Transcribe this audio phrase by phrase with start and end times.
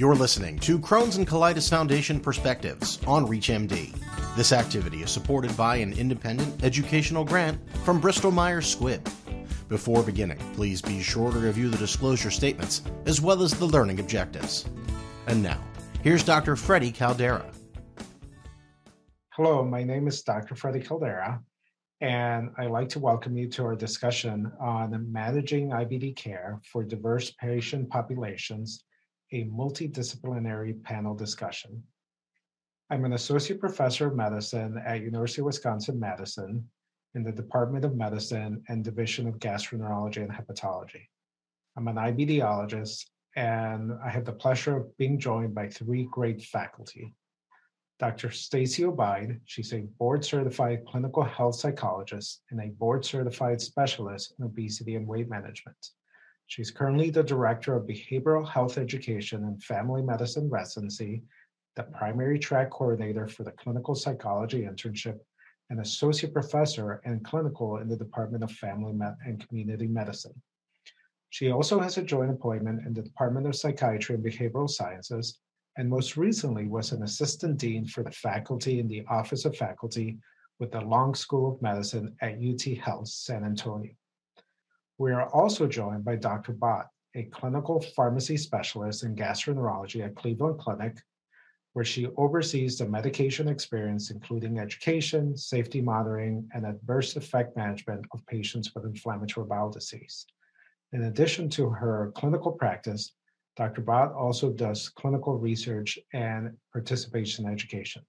[0.00, 3.94] You're listening to Crohn's and Colitis Foundation Perspectives on ReachMD.
[4.34, 9.04] This activity is supported by an independent educational grant from Bristol Myers Squibb.
[9.68, 14.00] Before beginning, please be sure to review the disclosure statements as well as the learning
[14.00, 14.64] objectives.
[15.26, 15.62] And now,
[16.02, 16.56] here's Dr.
[16.56, 17.44] Freddie Caldera.
[19.34, 20.54] Hello, my name is Dr.
[20.54, 21.42] Freddie Caldera,
[22.00, 27.32] and I'd like to welcome you to our discussion on managing IBD care for diverse
[27.32, 28.82] patient populations
[29.32, 31.82] a multidisciplinary panel discussion.
[32.90, 36.68] I'm an associate professor of medicine at University of Wisconsin-Madison
[37.14, 41.06] in the Department of Medicine and Division of Gastroenterology and Hepatology.
[41.76, 43.04] I'm an IBDologist,
[43.36, 47.14] and I have the pleasure of being joined by three great faculty.
[48.00, 48.30] Dr.
[48.30, 54.46] Stacy Ogbeide, she's a board certified clinical health psychologist and a board certified specialist in
[54.46, 55.76] obesity and weight management.
[56.50, 61.22] She's currently the Director of Behavioral Health Education and Family Medicine Residency,
[61.76, 65.20] the Primary Track Coordinator for the Clinical Psychology Internship,
[65.70, 68.92] and Associate Professor and Clinical in the Department of Family
[69.24, 70.34] and Community Medicine.
[71.28, 75.38] She also has a joint appointment in the Department of Psychiatry and Behavioral Sciences,
[75.76, 80.18] and most recently was an Assistant Dean for the faculty in the Office of Faculty
[80.58, 83.92] with the Long School of Medicine at UT Health San Antonio.
[85.00, 86.52] We are also joined by Dr.
[86.52, 86.84] Bhat,
[87.14, 90.98] a clinical pharmacy specialist in gastroenterology at Cleveland Clinic,
[91.72, 98.26] where she oversees the medication experience, including education, safety monitoring, and adverse effect management of
[98.26, 100.26] patients with inflammatory bowel disease.
[100.92, 103.14] In addition to her clinical practice,
[103.56, 103.80] Dr.
[103.80, 108.02] Bhat also does clinical research and participation in education.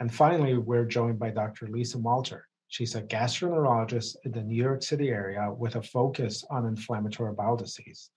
[0.00, 1.68] And finally, we're joined by Dr.
[1.68, 6.66] Lisa Malter, She's a gastroenterologist in the New York City area with a focus on
[6.66, 8.10] inflammatory bowel disease.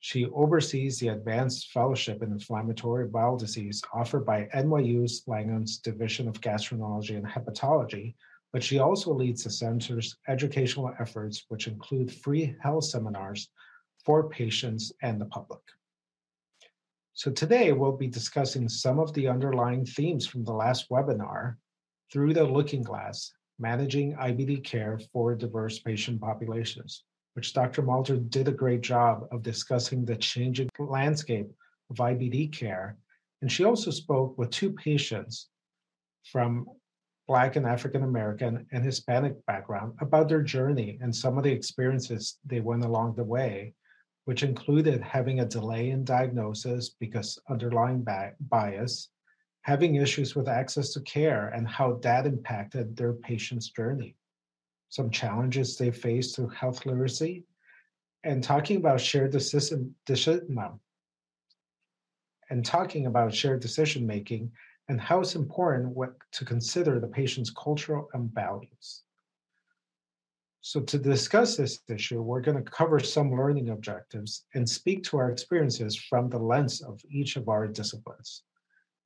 [0.00, 6.40] She oversees the Advanced Fellowship in Inflammatory Bowel Disease offered by NYU Langone's Division of
[6.40, 8.14] Gastroenterology and Hepatology,
[8.52, 13.48] but she also leads the center's educational efforts, which include free health seminars
[14.04, 15.62] for patients and the public.
[17.14, 21.56] So today we'll be discussing some of the underlying themes from the last webinar
[22.12, 27.82] through the looking glass managing IBD care for diverse patient populations, which Dr.
[27.82, 31.48] Malter did a great job of discussing the changing landscape
[31.90, 32.96] of IBD care.
[33.42, 35.48] And she also spoke with two patients
[36.24, 36.66] from
[37.28, 42.38] Black and African American and Hispanic background about their journey and some of the experiences
[42.44, 43.74] they went along the way,
[44.26, 48.06] which included having a delay in diagnosis because underlying
[48.40, 49.10] bias,
[49.66, 54.14] having issues with access to care and how that impacted their patient's journey,
[54.90, 57.44] some challenges they faced through health literacy,
[58.22, 60.56] and talking about shared decision, decision
[62.50, 64.48] and talking about shared decision making
[64.88, 69.02] and how it's important what, to consider the patient's cultural and values.
[70.60, 75.16] So to discuss this issue, we're going to cover some learning objectives and speak to
[75.16, 78.44] our experiences from the lens of each of our disciplines.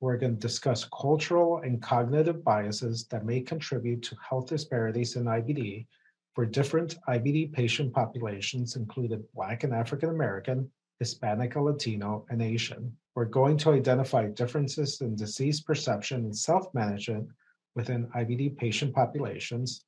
[0.01, 5.25] We're going to discuss cultural and cognitive biases that may contribute to health disparities in
[5.25, 5.85] IBD
[6.33, 12.97] for different IBD patient populations, including Black and African American, Hispanic Latino, and Asian.
[13.13, 17.27] We're going to identify differences in disease perception and self management
[17.75, 19.85] within IBD patient populations.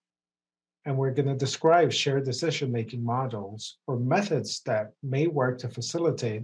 [0.86, 5.70] And we're going to describe shared decision making models or methods that may work to
[5.70, 6.44] facilitate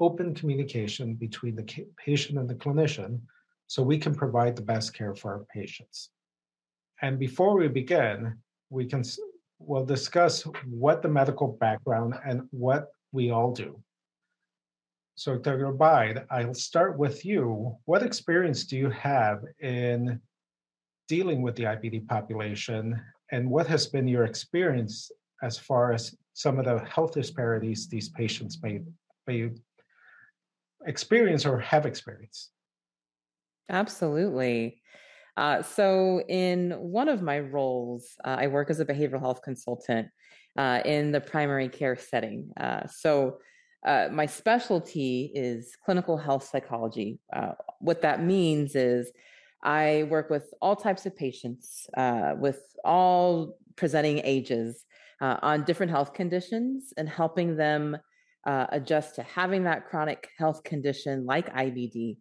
[0.00, 3.20] open communication between the patient and the clinician
[3.66, 6.10] so we can provide the best care for our patients.
[7.02, 8.36] And before we begin,
[8.70, 9.02] we can
[9.58, 13.80] we'll discuss what the medical background and what we all do.
[15.14, 15.72] So Dr.
[15.72, 17.74] Ogbeide, I'll start with you.
[17.86, 20.20] What experience do you have in
[21.08, 23.00] dealing with the IBD population
[23.32, 25.10] and what has been your experience
[25.42, 28.82] as far as some of the health disparities these patients may,
[29.26, 29.50] may
[30.86, 32.50] experience or have experienced.
[33.68, 34.80] Absolutely.
[35.36, 40.08] Uh, so, in one of my roles, uh, I work as a behavioral health consultant
[40.56, 42.50] uh, in the primary care setting.
[42.58, 43.38] Uh, so,
[43.86, 47.20] uh, my specialty is clinical health psychology.
[47.34, 49.12] Uh, what that means is
[49.62, 51.86] I work with all types of patients
[52.38, 54.84] with all presenting ages
[55.20, 57.96] on different health conditions and helping them
[58.46, 62.18] uh, adjust to having that chronic health condition like IBD,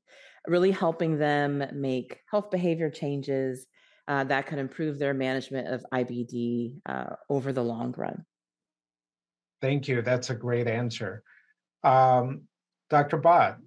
[0.48, 3.68] really helping them make health behavior changes
[4.08, 8.26] uh, that could improve their management of IBD uh, over the long run.
[9.62, 10.02] Thank you.
[10.02, 11.24] That's a great answer.
[11.84, 12.42] Um,
[12.90, 13.20] Dr.
[13.20, 13.58] Bhat,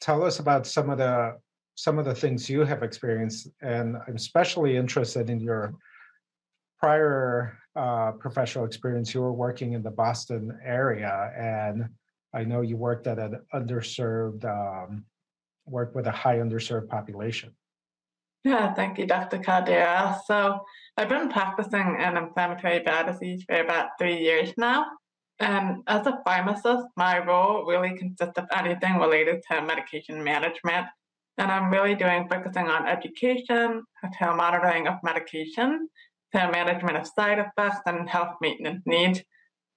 [0.00, 1.38] tell us about some of the
[1.74, 5.74] some of the things you have experienced, and I'm especially interested in your
[6.78, 9.14] prior uh, professional experience.
[9.14, 11.88] You were working in the Boston area, and
[12.34, 15.04] I know you worked at an underserved, um,
[15.66, 17.54] worked with a high underserved population.
[18.44, 19.38] Yeah, thank you, Dr.
[19.38, 20.18] Caldera.
[20.26, 20.60] So
[20.96, 24.86] I've been practicing in inflammatory bowel disease for about three years now.
[25.40, 30.86] And as a pharmacist, my role really consists of anything related to medication management.
[31.36, 33.84] And I'm really doing focusing on education,
[34.18, 35.88] to monitoring of medication,
[36.34, 39.22] to management of side effects and health maintenance needs.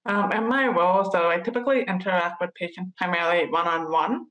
[0.04, 4.26] Um, in my role, so I typically interact with patients primarily one on one,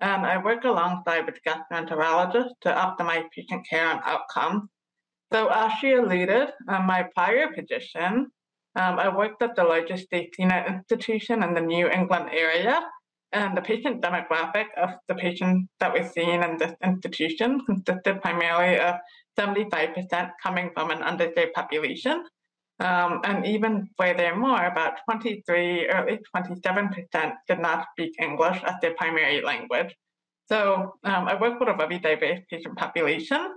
[0.00, 4.68] and I work alongside with gastroenterologists to optimize patient care and outcomes.
[5.32, 8.30] So, as she alluded, my prior position,
[8.76, 12.80] um, I worked at the largest net institution in the New England area,
[13.32, 18.78] and the patient demographic of the patients that we're seeing in this institution consisted primarily
[18.78, 18.94] of
[19.38, 22.24] 75% coming from an underserved population.
[22.78, 29.40] Um, and even furthermore, about 23, early 27% did not speak English as their primary
[29.42, 29.94] language.
[30.48, 33.54] So um, I work with a very diverse patient population.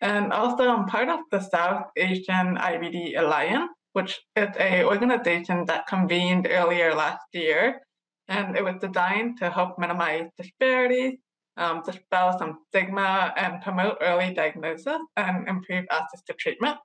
[0.00, 5.86] And also, I'm part of the South Asian IBD Alliance, which is an organization that
[5.86, 7.80] convened earlier last year.
[8.28, 11.18] And it was designed to help minimize disparities,
[11.56, 16.76] um, dispel some stigma, and promote early diagnosis and improve access to treatment,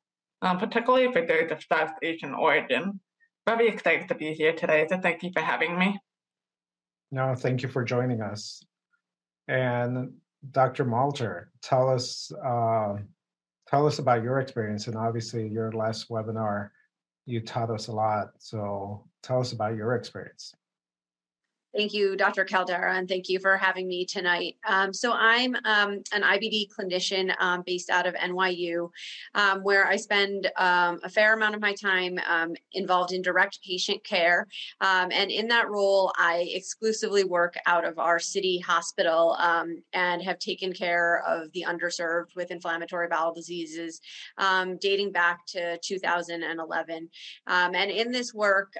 [0.41, 2.99] um, particularly for those of South Asian origin.
[3.47, 5.99] Very excited to be here today, so thank you for having me.
[7.11, 8.61] No, thank you for joining us.
[9.47, 10.13] And
[10.51, 10.85] Dr.
[10.85, 12.97] Malter, tell us uh,
[13.67, 14.87] tell us about your experience.
[14.87, 16.69] And obviously, your last webinar
[17.29, 18.31] you taught us a lot.
[18.39, 20.55] So tell us about your experience.
[21.75, 22.45] Thank you, Dr.
[22.45, 24.55] Caldera, and thank you for having me tonight.
[24.67, 28.89] Um, so, I'm um, an IBD clinician um, based out of NYU,
[29.35, 33.59] um, where I spend um, a fair amount of my time um, involved in direct
[33.63, 34.47] patient care.
[34.81, 39.37] and in that role, I exclusively work out of our city hospital
[39.93, 44.01] and have taken care of the underserved with inflammatory bowel diseases
[44.79, 47.09] dating back to 2011.
[47.47, 48.73] and in this work,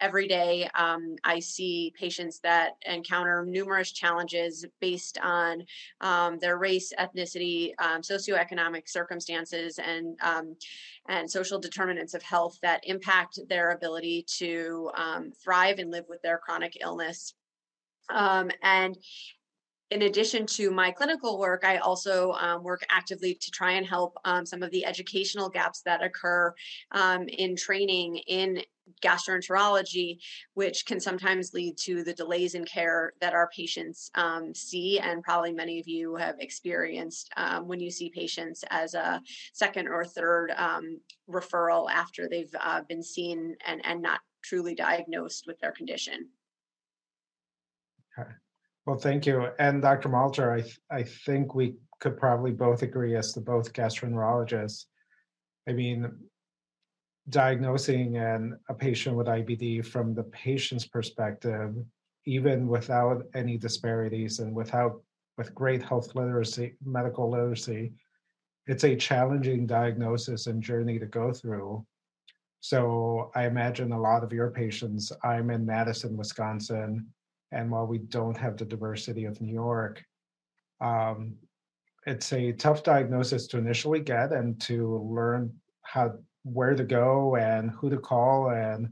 [0.00, 0.68] every day
[1.24, 2.11] I see patients
[2.42, 5.64] that encounter numerous challenges based on
[6.00, 10.56] um, their race, ethnicity, um, socioeconomic circumstances, and um,
[11.08, 16.22] and social determinants of health that impact their ability to um, thrive and live with
[16.22, 17.34] their chronic illness.
[18.10, 18.96] Um, and
[19.92, 24.16] in addition to my clinical work, I also um, work actively to try and help
[24.24, 26.54] um, some of the educational gaps that occur
[26.92, 28.62] um, in training in
[29.02, 30.18] gastroenterology,
[30.54, 35.22] which can sometimes lead to the delays in care that our patients um, see, and
[35.22, 39.20] probably many of you have experienced um, when you see patients as a
[39.52, 40.98] second or third um,
[41.28, 46.28] referral after they've uh, been seen and, and not truly diagnosed with their condition.
[48.18, 48.30] Okay.
[48.86, 49.48] Well, thank you.
[49.58, 50.08] And Dr.
[50.08, 54.86] Malter, I, th- I think we could probably both agree as to both gastroenterologists.
[55.68, 56.10] I mean,
[57.28, 61.76] diagnosing an, a patient with IBD from the patient's perspective,
[62.26, 65.00] even without any disparities and without
[65.38, 67.92] with great health literacy, medical literacy,
[68.66, 71.84] it's a challenging diagnosis and journey to go through.
[72.60, 77.06] So I imagine a lot of your patients, I'm in Madison, Wisconsin,
[77.52, 80.02] and while we don't have the diversity of New York,
[80.80, 81.34] um,
[82.06, 87.70] it's a tough diagnosis to initially get and to learn how where to go and
[87.70, 88.88] who to call and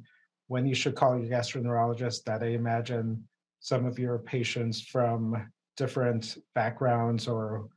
[0.46, 2.22] when you should call your gastroenterologist.
[2.24, 3.26] That I imagine
[3.58, 7.68] some of your patients from different backgrounds or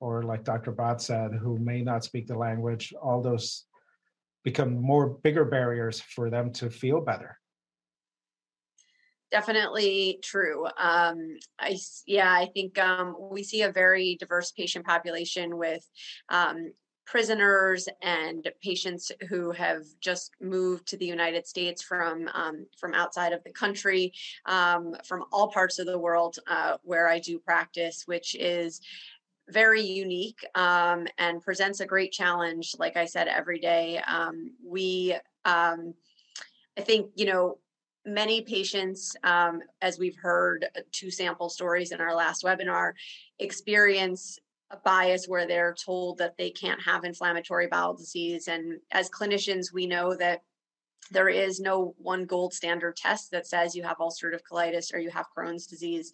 [0.00, 0.72] or like Dr.
[0.72, 3.66] Bhat said, who may not speak the language, all those
[4.44, 7.36] become more bigger barriers for them to feel better
[9.30, 10.66] definitely true.
[10.78, 15.88] Um, I yeah, I think um, we see a very diverse patient population with
[16.28, 16.72] um,
[17.06, 23.32] prisoners and patients who have just moved to the United States from um, from outside
[23.32, 24.12] of the country,
[24.46, 28.80] um, from all parts of the world uh, where I do practice, which is
[29.48, 32.76] very unique um, and presents a great challenge.
[32.78, 35.16] Like I said, every day um, we.
[35.44, 35.94] Um,
[36.78, 37.58] I think you know
[38.06, 42.92] many patients, um, as we've heard uh, two sample stories in our last webinar,
[43.38, 44.38] experience
[44.70, 48.46] a bias where they're told that they can't have inflammatory bowel disease.
[48.48, 50.42] And as clinicians, we know that
[51.10, 55.10] there is no one gold standard test that says you have ulcerative colitis or you
[55.10, 56.12] have Crohn's disease.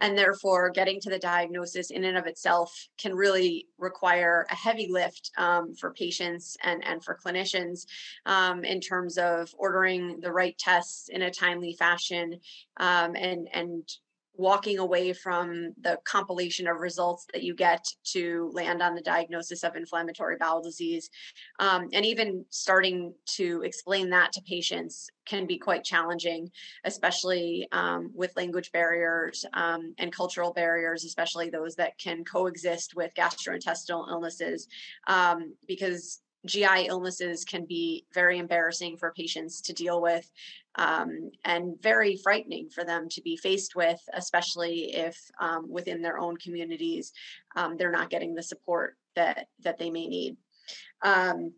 [0.00, 4.88] And therefore, getting to the diagnosis in and of itself can really require a heavy
[4.90, 7.86] lift um, for patients and, and for clinicians
[8.26, 12.40] um, in terms of ordering the right tests in a timely fashion
[12.78, 13.88] um, and, and
[14.34, 19.62] walking away from the compilation of results that you get to land on the diagnosis
[19.62, 21.10] of inflammatory bowel disease.
[21.58, 26.50] Um, and even starting to explain that to patients can be quite challenging,
[26.84, 33.14] especially um, with language barriers um, and cultural barriers, especially those that can coexist with
[33.14, 34.66] gastrointestinal illnesses,
[35.06, 40.28] um, because GI illnesses can be very embarrassing for patients to deal with
[40.76, 46.18] um, and very frightening for them to be faced with, especially if um, within their
[46.18, 47.12] own communities
[47.56, 50.36] um, they're not getting the support that that they may need.
[51.02, 51.52] Um,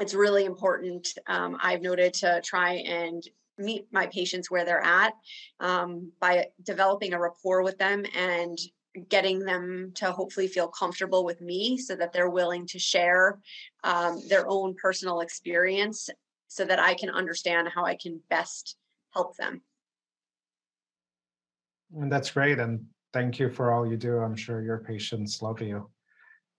[0.00, 1.08] it's really important.
[1.26, 3.22] Um, I've noted to try and
[3.58, 5.14] meet my patients where they're at
[5.60, 8.58] um, by developing a rapport with them and
[9.08, 13.38] getting them to hopefully feel comfortable with me so that they're willing to share
[13.84, 16.10] um, their own personal experience
[16.48, 18.76] so that I can understand how I can best
[19.14, 19.62] help them.
[21.96, 22.58] And that's great.
[22.58, 24.18] And thank you for all you do.
[24.18, 25.90] I'm sure your patients love you.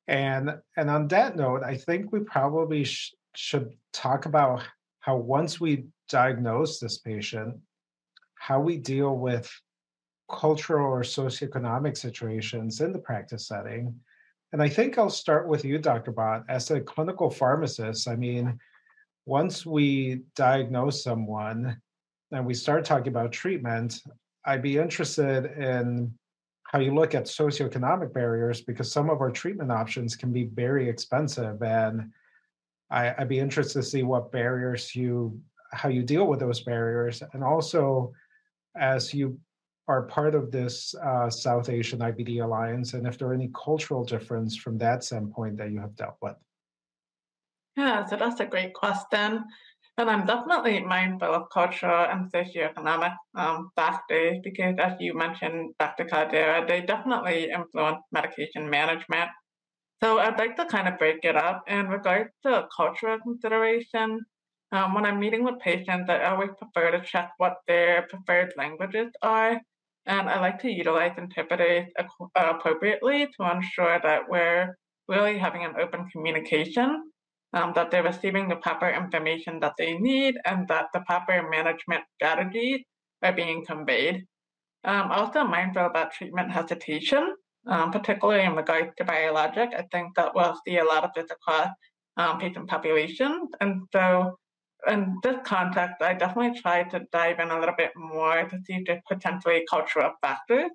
[0.07, 4.63] And and on that note, I think we probably sh- should talk about
[4.99, 7.55] how once we diagnose this patient,
[8.35, 9.49] how we deal with
[10.33, 13.95] cultural or socioeconomic situations in the practice setting.
[14.51, 16.11] And I think I'll start with you, Dr.
[16.11, 16.43] Bhat.
[16.49, 18.59] As a clinical pharmacist, I mean,
[19.25, 21.81] once we diagnose someone
[22.31, 23.99] and we start talking about treatment,
[24.45, 26.13] I'd be interested in
[26.63, 30.89] how you look at socioeconomic barriers because some of our treatment options can be very
[30.89, 31.61] expensive.
[31.61, 32.11] And
[32.89, 35.39] I, would be interested to see what barriers you,
[35.71, 37.23] how you deal with those barriers.
[37.33, 38.13] And also,
[38.75, 39.39] as you
[39.87, 44.03] are part of this uh, South Asian IBD Alliance, and if there are any cultural
[44.03, 46.35] difference from that standpoint that you have dealt with.
[47.75, 49.43] Yeah, so that's a great question.
[49.97, 56.05] And I'm definitely mindful of cultural and socioeconomic um, factors because, as you mentioned, Dr.
[56.05, 59.29] Caldera, they definitely influence medication management.
[60.01, 64.21] So I'd like to kind of break it up in regards to cultural consideration.
[64.71, 69.11] Um, when I'm meeting with patients, I always prefer to check what their preferred languages
[69.21, 69.61] are.
[70.05, 71.87] And I like to utilize interpreters
[72.35, 74.75] appropriately to ensure that we're
[75.07, 77.03] really having an open communication
[77.53, 82.03] um, that they're receiving the proper information that they need and that the proper management
[82.15, 82.81] strategies
[83.21, 84.25] are being conveyed.
[84.83, 87.35] Um, also mindful about treatment hesitation,
[87.67, 89.69] um, particularly in regards to biologic.
[89.77, 91.69] I think that we'll see a lot of this across
[92.17, 93.49] um, patient populations.
[93.61, 94.37] And so
[94.87, 98.73] in this context, I definitely try to dive in a little bit more to see
[98.73, 100.69] if there's potentially cultural factors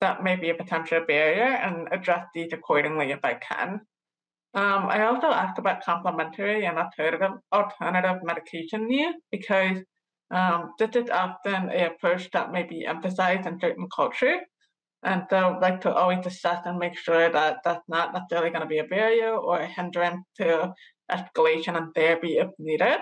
[0.00, 3.80] that may be a potential barrier and address these accordingly if I can.
[4.54, 9.78] Um, I also asked about complementary and alternative alternative medication use because
[10.30, 14.40] um, this is often a approach that may be emphasized in certain cultures.
[15.02, 18.62] And so I'd like to always assess and make sure that that's not necessarily going
[18.62, 20.72] to be a barrier or a hindrance to
[21.10, 23.00] escalation and therapy if needed.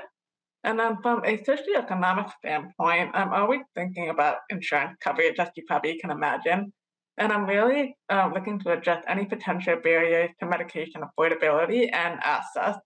[0.65, 5.99] And then from a socioeconomic standpoint, I'm always thinking about insurance coverage, as you probably
[5.99, 6.73] can imagine.
[7.19, 12.77] And I'm really uh, looking to address any potential barriers to medication affordability and access.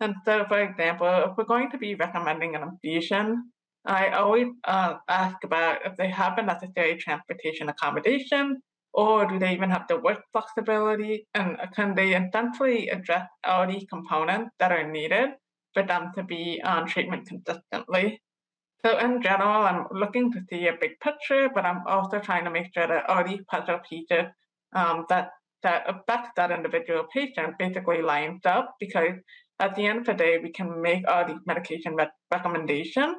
[0.00, 3.50] And so, for example, if we're going to be recommending an infusion,
[3.84, 8.60] I always uh, ask about if they have the necessary transportation accommodation,
[8.92, 13.86] or do they even have the work flexibility, and can they essentially address all these
[13.88, 15.30] components that are needed
[15.74, 18.20] for them to be on treatment consistently.
[18.84, 22.50] So in general, I'm looking to see a big picture, but I'm also trying to
[22.50, 24.26] make sure that all these puzzle pieces
[24.74, 25.30] um, that
[25.62, 29.14] that affect that individual patient basically lines up because
[29.60, 33.16] at the end of the day, we can make all these medication re- recommendations.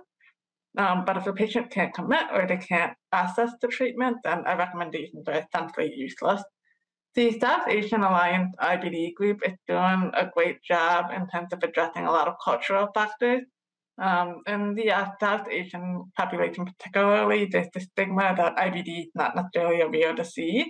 [0.77, 4.57] Um, but if the patient can't commit or they can't access the treatment, then our
[4.57, 6.43] recommendations are essentially useless.
[7.15, 12.05] The South Asian Alliance IBD group is doing a great job in terms of addressing
[12.05, 13.43] a lot of cultural factors
[14.01, 19.36] um, in the uh, South Asian population, particularly, there's the stigma that IBD is not
[19.36, 20.67] necessarily a real disease.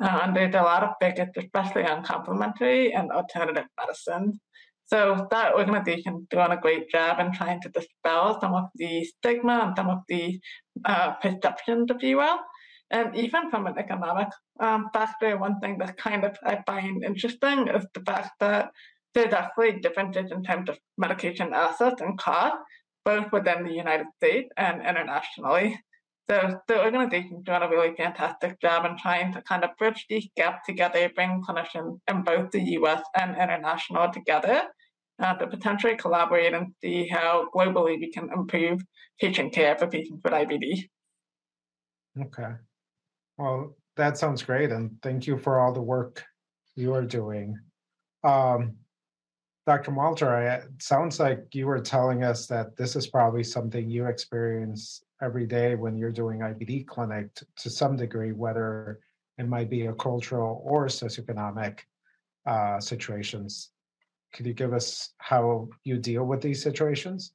[0.00, 4.38] Uh, and there's a lot of focus, especially on complementary and alternative medicine.
[4.84, 9.04] So that organization is doing a great job in trying to dispel some of the
[9.04, 10.38] stigma and some of the
[10.84, 12.38] uh, perceptions, if you will.
[12.90, 14.28] And even from an economic
[14.60, 18.70] um, factor, one thing that kind of I find interesting is the fact that
[19.14, 22.56] there's actually differences in terms of medication access and cost
[23.04, 25.78] both within the United States and internationally.
[26.28, 30.28] So the organization's doing a really fantastic job in trying to kind of bridge these
[30.36, 34.62] gaps together, bring clinicians in both the US and international together
[35.22, 38.82] uh, to potentially collaborate and see how globally we can improve
[39.18, 40.88] patient care for patients with IBD.
[42.20, 42.52] Okay.
[43.38, 44.70] Well, that sounds great.
[44.70, 46.24] And thank you for all the work
[46.74, 47.58] you are doing.
[48.24, 48.74] Um,
[49.66, 49.92] Dr.
[49.92, 55.02] Malter, it sounds like you were telling us that this is probably something you experience
[55.22, 59.00] every day when you're doing IBD clinic to, to some degree, whether
[59.36, 61.80] it might be a cultural or socioeconomic
[62.46, 63.70] uh, situations.
[64.32, 67.32] Could you give us how you deal with these situations?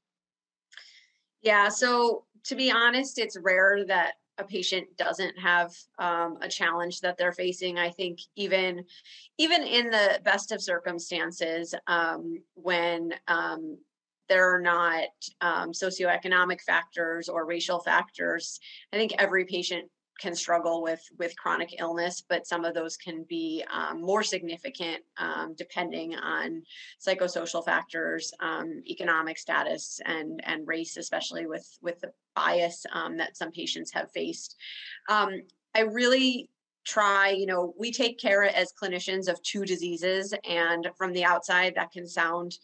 [1.41, 7.01] Yeah, so to be honest, it's rare that a patient doesn't have um, a challenge
[7.01, 8.83] that they're facing i think even
[9.37, 13.77] even in the best of circumstances um, when um,
[14.29, 15.09] there are not
[15.41, 18.59] um, socioeconomic factors or racial factors
[18.91, 19.89] i think every patient
[20.19, 25.01] can struggle with with chronic illness but some of those can be um, more significant
[25.17, 26.61] um, depending on
[27.05, 33.37] psychosocial factors um, economic status and and race especially with with the bias um, that
[33.37, 34.55] some patients have faced.
[35.09, 35.41] Um,
[35.75, 36.49] i really
[36.85, 41.73] try you know we take care as clinicians of two diseases and from the outside
[41.75, 42.57] that can sound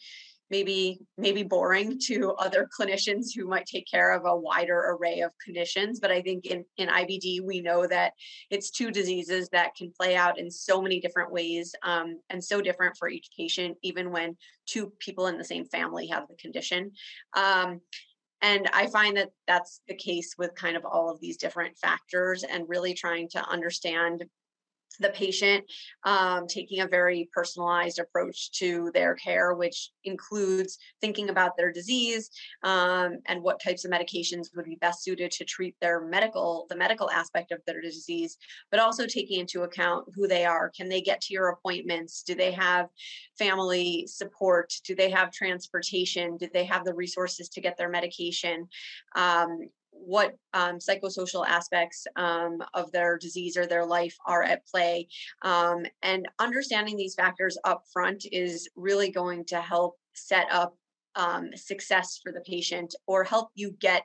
[0.50, 5.32] maybe maybe boring to other clinicians who might take care of a wider array of
[5.44, 8.12] conditions but i think in in ibd we know that
[8.50, 12.60] it's two diseases that can play out in so many different ways um, and so
[12.60, 16.92] different for each patient even when two people in the same family have the condition.
[17.36, 17.80] Um,
[18.42, 22.42] and i find that that's the case with kind of all of these different factors
[22.42, 24.24] and really trying to understand
[24.98, 25.64] the patient,
[26.04, 32.30] um, taking a very personalized approach to their care, which includes thinking about their disease
[32.64, 36.76] um, and what types of medications would be best suited to treat their medical, the
[36.76, 38.36] medical aspect of their disease,
[38.70, 40.70] but also taking into account who they are.
[40.70, 42.22] Can they get to your appointments?
[42.22, 42.88] Do they have
[43.38, 44.72] family support?
[44.84, 46.36] Do they have transportation?
[46.36, 48.68] Do they have the resources to get their medication?
[49.14, 49.70] Um,
[50.04, 55.08] what um, psychosocial aspects um, of their disease or their life are at play.
[55.42, 60.74] Um, and understanding these factors up front is really going to help set up
[61.16, 64.04] um, success for the patient or help you get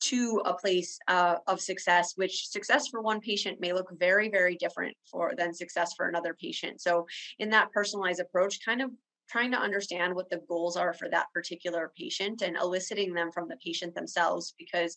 [0.00, 4.56] to a place uh, of success which success for one patient may look very very
[4.56, 7.06] different for than success for another patient so
[7.38, 8.90] in that personalized approach kind of
[9.32, 13.48] trying to understand what the goals are for that particular patient and eliciting them from
[13.48, 14.94] the patient themselves because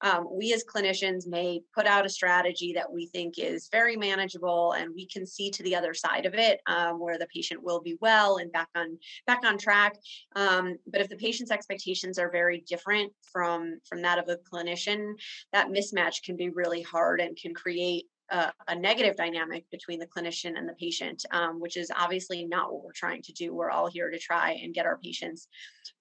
[0.00, 4.72] um, we as clinicians may put out a strategy that we think is very manageable
[4.72, 7.80] and we can see to the other side of it um, where the patient will
[7.80, 9.96] be well and back on back on track.
[10.36, 15.14] Um, but if the patient's expectations are very different from from that of a clinician
[15.52, 20.06] that mismatch can be really hard and can create a, a, negative dynamic between the
[20.06, 23.54] clinician and the patient, um, which is obviously not what we're trying to do.
[23.54, 25.48] We're all here to try and get our patients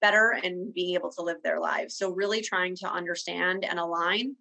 [0.01, 1.95] better and being able to live their lives.
[1.95, 4.35] So, really trying to understand and align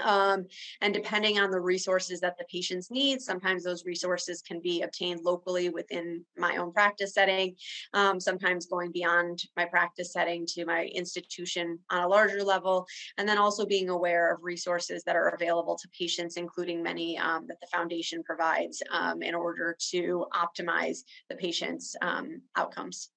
[0.00, 0.46] um,
[0.80, 5.20] and depending on the resources that the patients need, sometimes those resources can be obtained
[5.22, 7.56] locally within my own practice setting,
[7.94, 12.86] um, sometimes going beyond my practice setting to my institution on a larger level,
[13.18, 17.46] and then also being aware of resources that are available to patients, including many um,
[17.46, 23.10] that the foundation provides um, in order to optimize the patient's um, outcomes.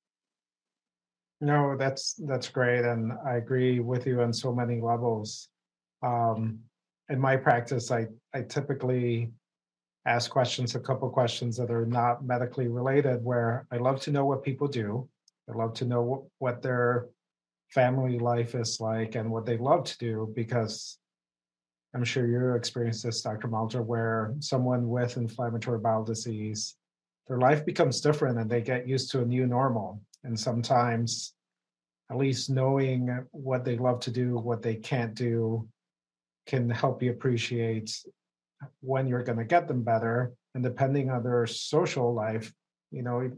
[1.42, 5.50] No, that's that's great, and I agree with you on so many levels.
[6.02, 6.60] Um,
[7.10, 9.32] in my practice, I, I typically
[10.06, 14.26] ask questions, a couple questions that are not medically related, where I love to know
[14.26, 15.08] what people do.
[15.50, 17.08] I love to know what, what their
[17.70, 21.00] family life is like and what they love to do because
[21.94, 23.48] I'm sure you experienced this, Dr.
[23.48, 26.76] Malter, where someone with inflammatory bowel disease,
[27.28, 30.02] their life becomes different and they get used to a new normal.
[30.24, 31.34] And sometimes,
[32.12, 35.68] at least knowing what they love to do, what they can't do,
[36.46, 37.96] can help you appreciate
[38.82, 40.34] when you're going to get them better.
[40.54, 42.54] And depending on their social life
[42.96, 43.34] you know it,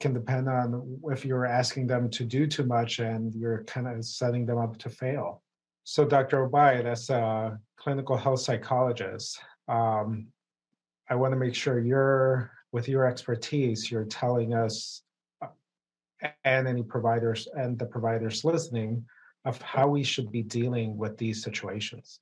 [0.00, 4.04] can depend on if you're asking them to do too much and you're kind of
[4.04, 5.42] setting them up to fail.
[5.84, 10.28] So dr Ogbeide as a clinical health psychologist um,
[11.10, 15.02] i want to make sure you're with your expertise you're telling us
[15.42, 15.48] uh,
[16.44, 19.04] and any providers and the providers listening
[19.44, 22.20] of how we should be dealing with these situations.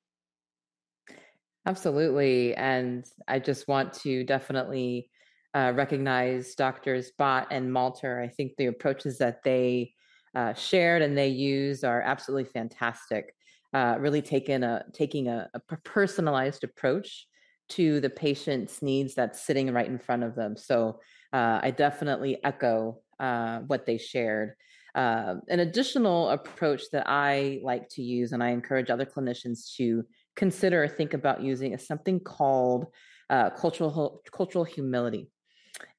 [1.67, 2.55] Absolutely.
[2.55, 5.11] And I just want to definitely
[5.55, 8.23] uh, recognize Doctors Bhat and Malter.
[8.23, 9.93] I think the approaches that they
[10.35, 13.35] uh, shared and they use are absolutely fantastic.
[13.73, 17.29] Uh, really taking a taking a, a, personalized approach
[17.69, 20.57] to the patient's needs that's sitting right in front of them.
[20.57, 20.99] So
[21.33, 24.55] uh, I definitely echo uh, what they shared.
[24.95, 30.05] Uh, an additional approach that I like to use, and I encourage other clinicians to
[30.37, 32.87] consider or think about using, is something called
[33.29, 35.31] uh, cultural cultural humility.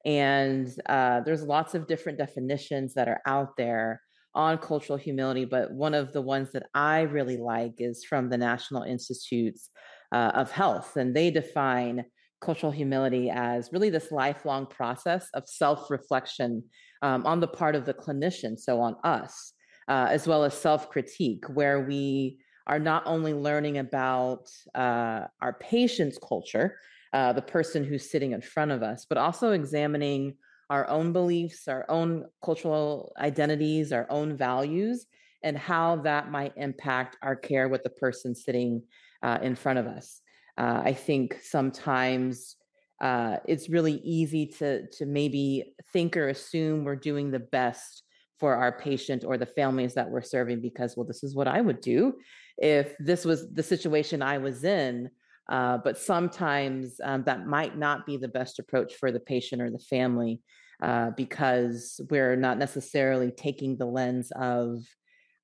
[0.04, 4.00] And uh, there's lots of different definitions that are out there
[4.34, 8.38] on cultural humility, but one of the ones that I really like is from the
[8.38, 9.70] National Institutes
[10.12, 12.04] uh, of Health, and they define
[12.40, 16.64] cultural humility as really this lifelong process of self reflection
[17.02, 19.52] um, on the part of the clinician, so on us,
[19.88, 25.52] uh, as well as self critique, where we are not only learning about uh, our
[25.60, 26.78] patient's culture,
[27.12, 30.34] uh, the person who's sitting in front of us, but also examining
[30.70, 35.06] our own beliefs, our own cultural identities, our own values,
[35.42, 38.82] and how that might impact our care with the person sitting
[39.22, 40.20] uh, in front of us.
[40.56, 42.56] Uh, I think sometimes
[43.02, 48.04] uh, it's really easy to to maybe think or assume we're doing the best
[48.38, 51.60] for our patient or the families that we're serving because well this is what i
[51.60, 52.14] would do
[52.58, 55.10] if this was the situation i was in
[55.48, 59.70] uh, but sometimes um, that might not be the best approach for the patient or
[59.70, 60.40] the family
[60.82, 64.78] uh, because we're not necessarily taking the lens of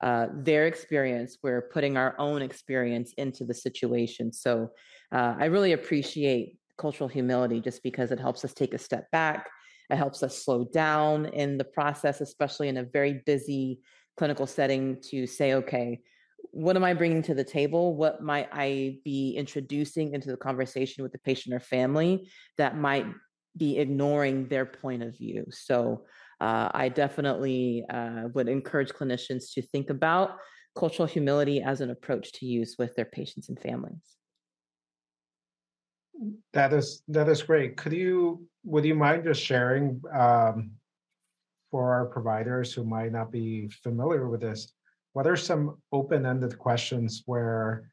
[0.01, 4.33] uh, their experience we're putting our own experience into the situation.
[4.33, 4.71] So
[5.11, 9.49] uh, i really appreciate cultural humility just because it helps us take a step back.
[9.91, 13.81] It helps us slow down in the process, especially in a very busy
[14.17, 16.01] clinical setting, to say, okay,
[16.51, 17.97] what am I bringing to the table?
[17.97, 23.07] What might I be introducing into the conversation with the patient or family that might
[23.57, 25.45] be ignoring their point of view?
[25.51, 26.05] So
[26.41, 30.37] uh, I definitely uh, would encourage clinicians to think about
[30.77, 34.18] cultural humility as an approach to use with their patients and families.
[36.53, 37.77] That is that is great.
[37.77, 40.73] Could you would you mind just sharing um,
[41.71, 44.73] for our providers who might not be familiar with this?
[45.13, 47.91] What are some open-ended questions where,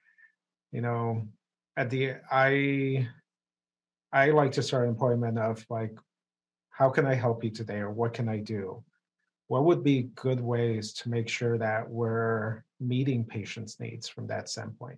[0.72, 1.28] you know,
[1.78, 3.08] at the I
[4.12, 5.96] I like to start an appointment of like,
[6.70, 8.84] how can I help you today, or what can I do?
[9.48, 14.50] What would be good ways to make sure that we're meeting patients' needs from that
[14.50, 14.98] standpoint?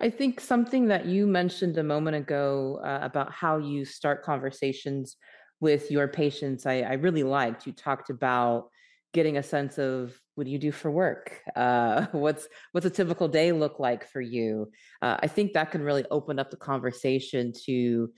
[0.00, 5.16] I think something that you mentioned a moment ago uh, about how you start conversations
[5.60, 7.66] with your patients, I, I, really liked.
[7.66, 8.68] You talked about
[9.12, 11.40] getting a sense of what do you do for work?
[11.56, 14.70] Uh, what's what's a typical day look like for you?
[15.02, 18.12] Uh, I think that can really open up the conversation to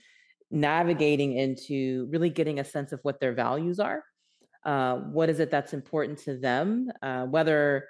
[0.51, 4.03] navigating into really getting a sense of what their values are.
[4.63, 6.91] Uh, what is it that's important to them?
[7.01, 7.87] Uh, whether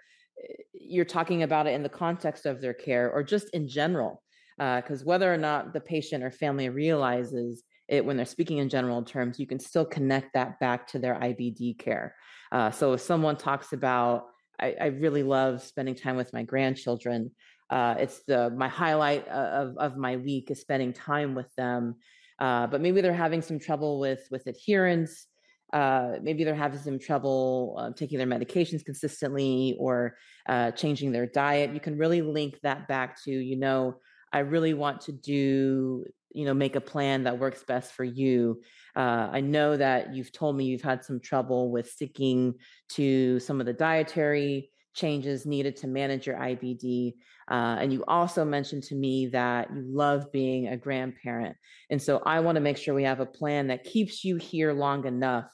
[0.73, 4.21] you're talking about it in the context of their care or just in general
[4.57, 8.69] because uh, whether or not the patient or family realizes it when they're speaking in
[8.69, 12.15] general terms you can still connect that back to their ibd care.
[12.51, 14.25] Uh, so if someone talks about
[14.59, 17.31] I, I, really love spending time with my grandchildren
[17.71, 21.95] uh, it's the my highlight of, of my week is spending time with them.
[22.37, 25.27] Uh, but maybe they're having some trouble with with adherence
[25.73, 31.25] uh, maybe they're having some trouble uh, taking their medications consistently or uh, changing their
[31.25, 31.73] diet.
[31.73, 33.95] You can really link that back to, you know,
[34.33, 38.61] I really want to do, you know, make a plan that works best for you.
[38.95, 42.55] Uh, I know that you've told me you've had some trouble with sticking
[42.89, 47.13] to some of the dietary changes needed to manage your IBD.
[47.49, 51.55] Uh, and you also mentioned to me that you love being a grandparent.
[51.89, 54.73] And so I want to make sure we have a plan that keeps you here
[54.73, 55.49] long enough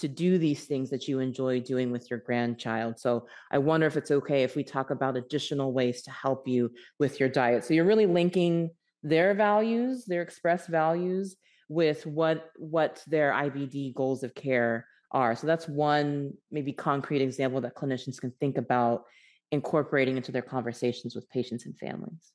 [0.00, 2.98] to do these things that you enjoy doing with your grandchild.
[2.98, 6.72] So I wonder if it's okay if we talk about additional ways to help you
[6.98, 7.64] with your diet.
[7.64, 8.70] So you're really linking
[9.02, 11.36] their values, their expressed values
[11.68, 15.34] with what what their IBD goals of care are.
[15.36, 19.04] So that's one maybe concrete example that clinicians can think about
[19.52, 22.32] incorporating into their conversations with patients and families.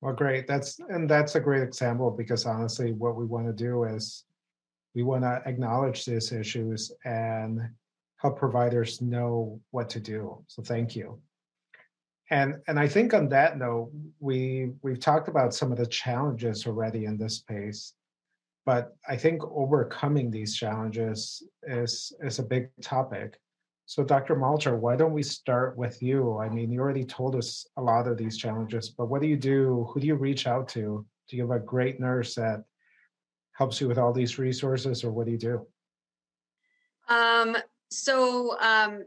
[0.00, 0.46] Well, great.
[0.46, 4.25] That's and that's a great example because honestly, what we want to do is
[4.96, 7.60] we want to acknowledge these issues and
[8.16, 10.42] help providers know what to do.
[10.48, 11.20] So thank you.
[12.30, 16.66] And and I think on that note, we we've talked about some of the challenges
[16.66, 17.92] already in this space,
[18.64, 23.38] but I think overcoming these challenges is is a big topic.
[23.84, 24.34] So Dr.
[24.34, 26.38] Malter, why don't we start with you?
[26.38, 29.36] I mean, you already told us a lot of these challenges, but what do you
[29.36, 29.86] do?
[29.90, 31.06] Who do you reach out to?
[31.28, 32.64] Do you have a great nurse that
[33.56, 35.66] helps you with all these resources or what do you do?
[37.08, 37.56] Um,
[37.90, 39.04] so um,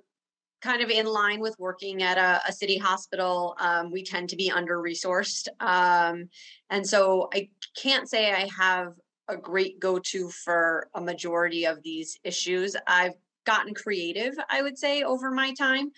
[0.61, 4.35] kind of in line with working at a, a city hospital, um, we tend to
[4.35, 5.47] be under resourced.
[5.59, 6.29] Um,
[6.69, 8.93] and so I can't say I have
[9.27, 12.75] a great go to for a majority of these issues.
[12.87, 13.13] I've
[13.45, 15.91] gotten creative, I would say, over my time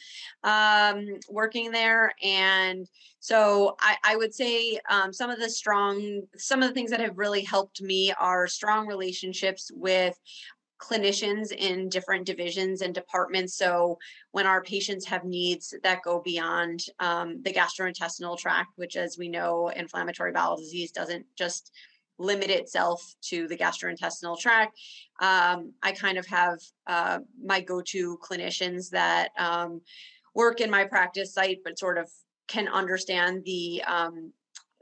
[0.43, 2.11] um, working there.
[2.23, 2.87] And
[3.19, 6.99] so I, I would say um, some of the strong, some of the things that
[6.99, 10.17] have really helped me are strong relationships with
[10.81, 13.55] clinicians in different divisions and departments.
[13.55, 13.99] So
[14.31, 19.29] when our patients have needs that go beyond um, the gastrointestinal tract, which, as we
[19.29, 21.71] know, inflammatory bowel disease doesn't just
[22.17, 24.77] limit itself to the gastrointestinal tract.
[25.21, 29.81] Um, I kind of have uh, my go-to clinicians that um,
[30.35, 32.09] work in my practice site, but sort of
[32.47, 34.33] can understand the um,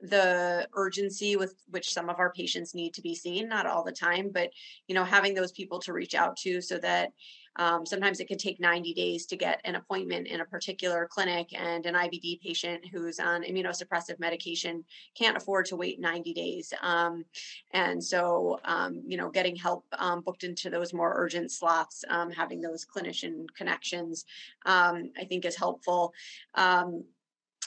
[0.02, 3.92] the urgency with which some of our patients need to be seen not all the
[3.92, 4.50] time but
[4.88, 7.12] you know having those people to reach out to so that
[7.56, 11.50] um, sometimes it can take 90 days to get an appointment in a particular clinic
[11.54, 14.84] and an ibd patient who's on immunosuppressive medication
[15.16, 16.74] can't afford to wait 90 days.
[16.82, 17.26] Um,
[17.72, 22.32] and so um, you know getting help um, booked into those more urgent slots um,
[22.32, 24.26] having those clinician connections
[24.66, 26.14] um, i think is helpful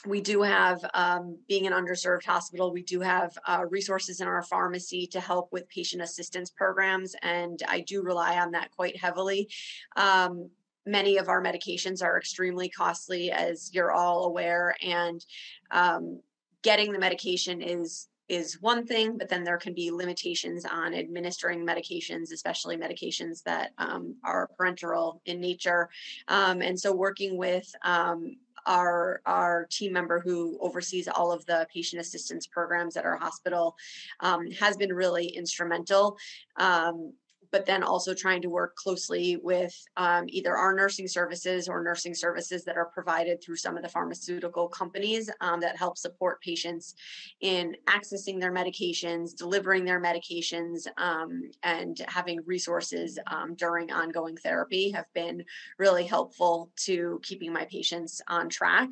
[0.06, 4.42] we do have, um, being an underserved hospital, we do have uh, resources in our
[4.42, 9.48] pharmacy to help with patient assistance programs, and I do rely on that quite heavily.
[9.96, 10.50] Um,
[10.86, 15.24] many of our medications are extremely costly, as you're all aware, and
[15.70, 16.20] um,
[16.62, 21.66] getting the medication is is one thing, but then there can be limitations on administering
[21.66, 25.90] medications, especially medications that um, are parenteral in nature.
[26.28, 31.66] Um, and so, working with um, our our team member who oversees all of the
[31.72, 33.76] patient assistance programs at our hospital
[34.20, 36.16] um, has been really instrumental
[36.56, 37.12] um,
[37.52, 42.14] but then also trying to work closely with um, either our nursing services or nursing
[42.14, 46.94] services that are provided through some of the pharmaceutical companies um, that help support patients
[47.40, 54.90] in accessing their medications, delivering their medications, um, and having resources um, during ongoing therapy
[54.90, 55.44] have been
[55.78, 58.88] really helpful to keeping my patients on track.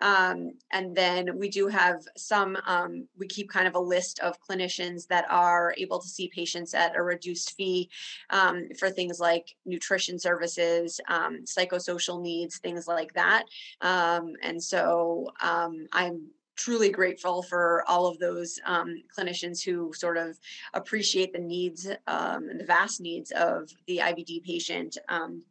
[0.00, 4.38] Um, and then we do have some, um, we keep kind of a list of
[4.40, 7.90] clinicians that are able to see patients at a reduced fee
[8.30, 13.44] um, for things like nutrition services, um, psychosocial needs, things like that.
[13.80, 20.16] Um, and so um, I'm truly grateful for all of those um, clinicians who sort
[20.16, 20.38] of
[20.74, 24.96] appreciate the needs um, and the vast needs of the IBD patient.
[25.08, 25.42] Um,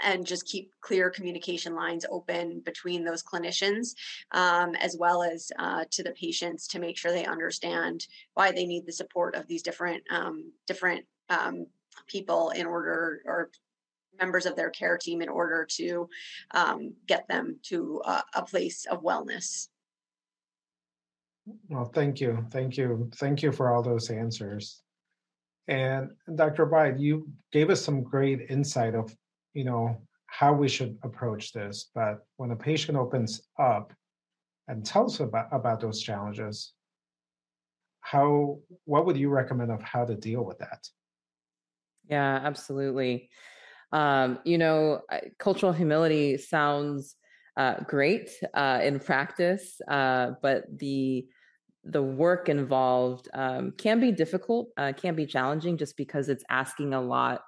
[0.00, 3.96] and just keep clear communication lines open between those clinicians
[4.30, 8.64] um, as well as uh, to the patients to make sure they understand why they
[8.64, 10.04] need the support of these different
[10.68, 11.04] different
[12.06, 13.50] people in order or
[14.18, 16.08] members of their care team in order to
[16.52, 19.68] um, get them to a, a place of wellness.
[21.68, 22.44] Well, thank you.
[22.50, 23.10] Thank you.
[23.16, 24.82] Thank you for all those answers.
[25.66, 26.66] And Dr.
[26.66, 29.14] Bide, you gave us some great insight of,
[29.54, 31.90] you know, how we should approach this.
[31.94, 33.92] But when a patient opens up
[34.66, 36.72] and tells about, about those challenges,
[38.00, 40.86] how what would you recommend of how to deal with that?
[42.08, 43.30] Yeah, absolutely.
[43.92, 45.02] Um, you know,
[45.38, 47.16] cultural humility sounds
[47.56, 51.26] uh, great uh, in practice, uh, but the
[51.84, 56.94] the work involved um, can be difficult, uh, can be challenging, just because it's asking
[56.94, 57.42] a lot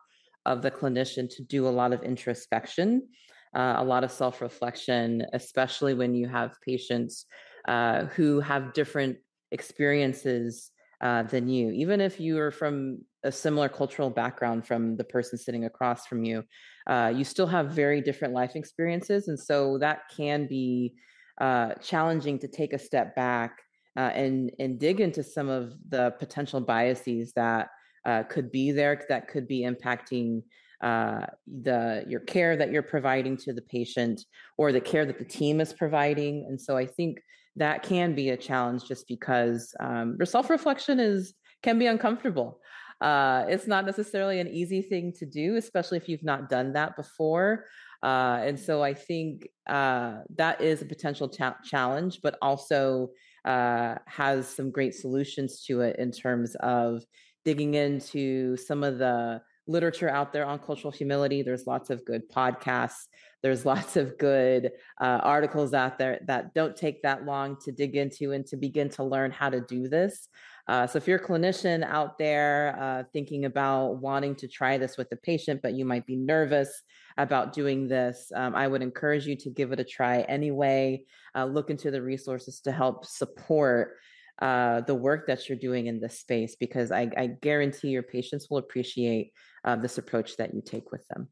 [0.46, 3.08] of the clinician to do a lot of introspection,
[3.54, 7.26] uh, a lot of self reflection, especially when you have patients
[7.68, 9.18] uh, who have different
[9.52, 10.70] experiences
[11.00, 11.70] than you.
[11.72, 16.24] Even if you are from a similar cultural background from the person sitting across from
[16.24, 16.44] you,
[16.86, 19.28] uh, you still have very different life experiences.
[19.28, 20.94] And so that can be
[21.40, 23.58] uh, challenging to take a step back
[23.96, 27.68] uh, and, and dig into some of the potential biases that
[28.06, 30.42] uh, could be there, that could be impacting
[30.82, 31.26] uh,
[31.62, 34.24] the your care that you're providing to the patient
[34.56, 36.46] or the care that the team is providing.
[36.48, 37.20] And so I think
[37.56, 42.60] that can be a challenge just because um, self-reflection is can be uncomfortable.
[43.00, 46.96] Uh, it's not necessarily an easy thing to do, especially if you've not done that
[46.96, 47.64] before.
[48.02, 53.10] Uh, and so I think uh, that is a potential ta- challenge, but also
[53.44, 57.02] uh, has some great solutions to it in terms of
[57.44, 61.42] digging into some of the literature out there on cultural humility.
[61.42, 63.06] There's lots of good podcasts.
[63.42, 67.96] There's lots of good uh, articles out there that don't take that long to dig
[67.96, 70.28] into and to begin to learn how to do this.
[70.70, 74.96] Uh, so if you're a clinician out there uh, thinking about wanting to try this
[74.96, 76.82] with the patient, but you might be nervous
[77.18, 81.02] about doing this, um, I would encourage you to give it a try anyway.
[81.34, 83.96] Uh, look into the resources to help support
[84.40, 88.46] uh, the work that you're doing in this space because I, I guarantee your patients
[88.48, 89.32] will appreciate
[89.64, 91.26] uh, this approach that you take with them.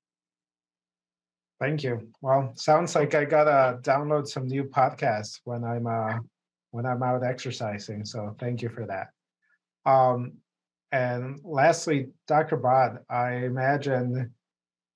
[1.60, 2.08] Thank you.
[2.22, 6.18] Well, sounds like I gotta download some new podcasts when I'm uh,
[6.72, 8.04] when I'm out exercising.
[8.04, 9.10] So thank you for that.
[9.88, 10.34] Um,
[10.92, 12.58] and lastly, Dr.
[12.58, 14.32] Bhat, I imagine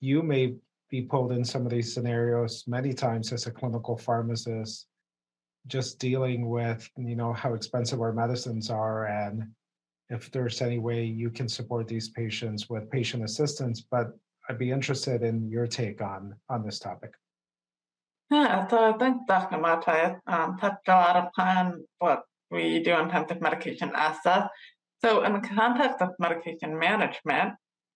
[0.01, 0.55] you may
[0.91, 4.87] be pulled in some of these scenarios many times as a clinical pharmacist,
[5.67, 9.45] just dealing with you know how expensive our medicines are and
[10.11, 13.81] if there's any way you can support these patients with patient assistance.
[13.81, 14.09] But
[14.49, 17.13] I'd be interested in your take on on this topic.
[18.31, 19.57] Yeah, so I think Dr.
[19.57, 24.49] Malter um, touched a lot upon what we do in terms of medication access.
[25.05, 27.55] So, in the context of medication management,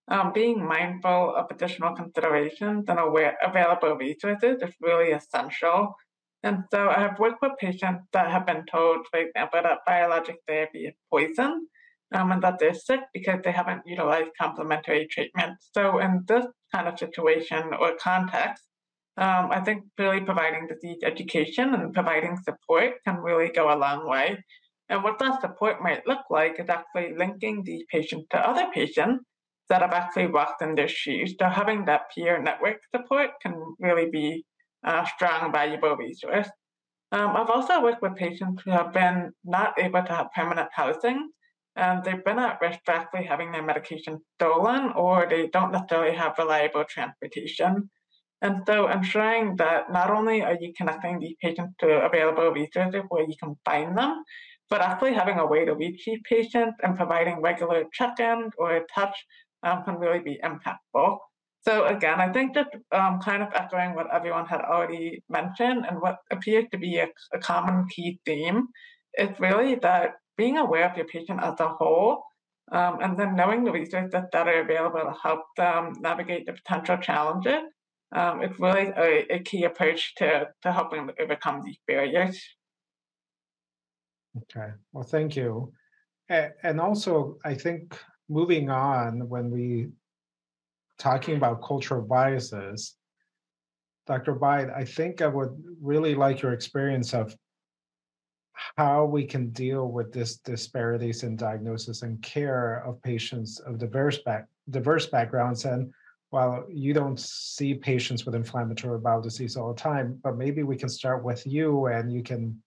[0.09, 5.95] um, being mindful of additional considerations and aware, available resources is really essential.
[6.43, 10.37] And so, I have worked with patients that have been told, for example, that biologic
[10.49, 11.69] therapy is poison
[12.13, 15.59] um, and that they're sick because they haven't utilized complementary treatment.
[15.73, 18.65] So, in this kind of situation or context,
[19.17, 24.09] um, I think really providing disease education and providing support can really go a long
[24.09, 24.45] way.
[24.89, 29.25] And what that support might look like is actually linking these patients to other patients
[29.69, 31.35] that have actually walked in their shoes.
[31.39, 34.45] So having that peer network support can really be
[34.85, 36.49] a strong, valuable resource.
[37.13, 41.31] Um, I've also worked with patients who have been not able to have permanent housing
[41.77, 46.17] and they've been at risk for actually having their medication stolen or they don't necessarily
[46.17, 47.91] have reliable transportation.
[48.43, 53.25] And so ensuring that not only are you connecting these patients to available resources where
[53.25, 54.23] you can find them,
[54.71, 59.17] but actually having a way to reach these patients and providing regular check-ins or touch
[59.63, 61.19] um, can really be impactful.
[61.67, 66.01] So again, I think just um, kind of echoing what everyone had already mentioned and
[66.01, 68.69] what appears to be a, a common key theme
[69.19, 72.23] is really that being aware of your patient as a whole
[72.71, 76.99] um, and then knowing the resources that are available to help them navigate the potential
[76.99, 77.63] challenges
[78.15, 82.41] um, it's really a, a, key approach to, to helping overcome these barriers.
[84.43, 85.73] Okay, well, thank you.
[86.29, 87.97] And also, I think
[88.29, 89.89] moving on, when we
[90.99, 92.95] talking about cultural biases,
[94.07, 94.35] Dr.
[94.35, 97.37] Byde, I think I would really like your experience of
[98.77, 104.19] how we can deal with this disparities in diagnosis and care of patients of diverse
[104.19, 105.93] back, diverse backgrounds and
[106.31, 110.77] while you don't see patients with inflammatory bowel disease all the time, but maybe we
[110.77, 112.61] can start with you and you can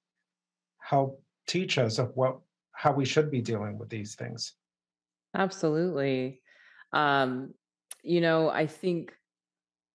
[0.79, 2.39] help teach us of what
[2.71, 4.53] how we should be dealing with these things.
[5.35, 6.41] Absolutely.
[6.93, 7.53] Um,
[8.03, 9.11] you know, I think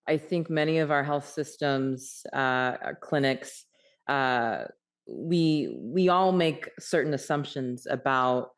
[0.07, 3.65] I think many of our health systems, uh, our clinics,
[4.07, 4.65] uh,
[5.07, 8.51] we we all make certain assumptions about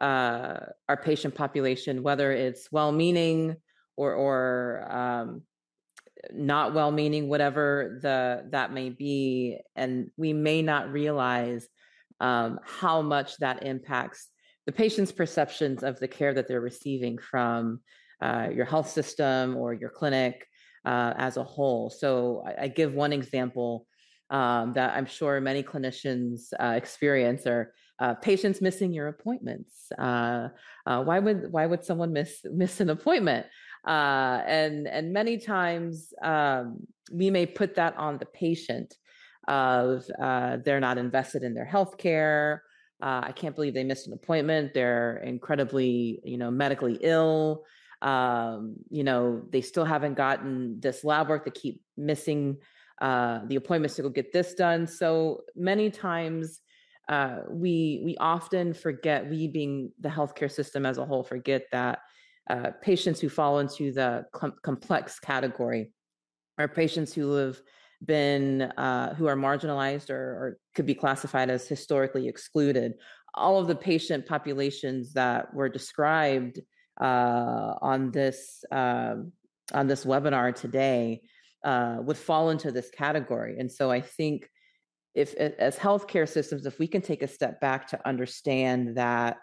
[0.00, 0.58] uh,
[0.88, 3.56] our patient population, whether it's well-meaning
[3.96, 5.42] or or um,
[6.32, 11.68] not well-meaning, whatever the that may be, and we may not realize
[12.20, 14.28] um, how much that impacts
[14.66, 17.80] the patient's perceptions of the care that they're receiving from
[18.20, 20.46] uh, your health system or your clinic
[20.84, 21.90] uh, as a whole.
[21.90, 23.86] So I, I give one example
[24.30, 29.90] um, that I'm sure many clinicians uh, experience are uh, patients missing your appointments.
[29.98, 30.48] Uh,
[30.86, 33.46] uh why would why would someone miss miss an appointment?
[33.86, 38.94] Uh, and and many times um, we may put that on the patient
[39.48, 42.62] of uh, they're not invested in their health care.
[43.00, 44.74] I can't believe they missed an appointment.
[44.74, 47.64] They're incredibly, you know, medically ill.
[48.02, 51.44] Um, you know, they still haven't gotten this lab work.
[51.44, 52.58] They keep missing
[53.00, 54.86] uh, the appointments to go get this done.
[54.86, 56.60] So many times
[57.08, 62.00] uh, we we often forget, we being the healthcare system as a whole, forget that
[62.50, 65.92] uh, patients who fall into the com- complex category
[66.58, 67.60] are patients who have
[68.04, 72.94] been uh, who are marginalized or, or, could be classified as historically excluded.
[73.34, 76.60] All of the patient populations that were described
[77.00, 79.32] uh, on this um,
[79.72, 81.22] on this webinar today
[81.64, 83.58] uh, would fall into this category.
[83.58, 84.48] And so I think
[85.14, 89.38] if as healthcare systems, if we can take a step back to understand that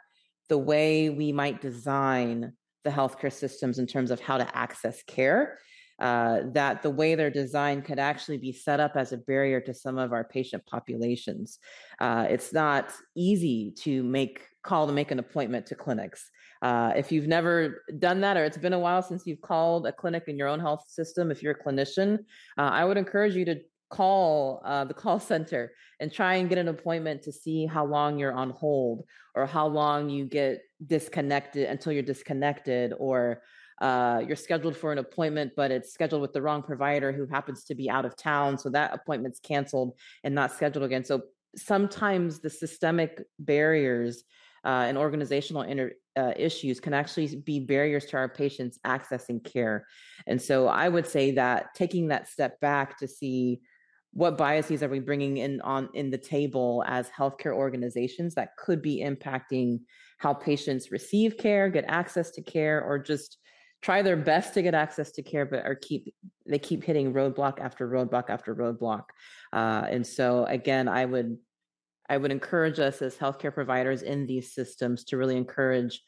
[0.47, 2.53] the way we might design
[2.84, 5.58] the healthcare systems in terms of how to access care,
[6.00, 9.74] uh, that the way they're designed could actually be set up as a barrier to
[9.74, 11.60] some of our patient populations.
[12.00, 16.30] Uh, it's not easy to make call to make an appointment to clinics.
[16.62, 19.91] Uh, if you've never done that, or it's been a while since you've called a
[19.91, 22.18] clinic in your own health system, if you're a clinician,
[22.58, 26.58] uh, I would encourage you to call uh, the call center and try and get
[26.58, 31.70] an appointment to see how long you're on hold or how long you get disconnected
[31.70, 33.41] until you're disconnected or
[33.82, 37.64] uh, you're scheduled for an appointment, but it's scheduled with the wrong provider who happens
[37.66, 38.58] to be out of town.
[38.58, 41.04] So that appointment's canceled and not scheduled again.
[41.04, 41.24] So
[41.56, 44.24] sometimes the systemic barriers
[44.64, 49.86] uh, and organizational inter, uh, issues can actually be barriers to our patients accessing care.
[50.26, 53.62] And so I would say that taking that step back to see
[54.12, 58.82] what biases are we bringing in on in the table as healthcare organizations that could
[58.82, 59.82] be impacting
[60.20, 63.38] how patients receive care, get access to care, or just
[63.82, 66.14] try their best to get access to care, but are keep
[66.46, 69.04] they keep hitting roadblock after roadblock after roadblock.
[69.54, 71.38] Uh, and so again, I would
[72.10, 76.02] I would encourage us as healthcare providers in these systems to really encourage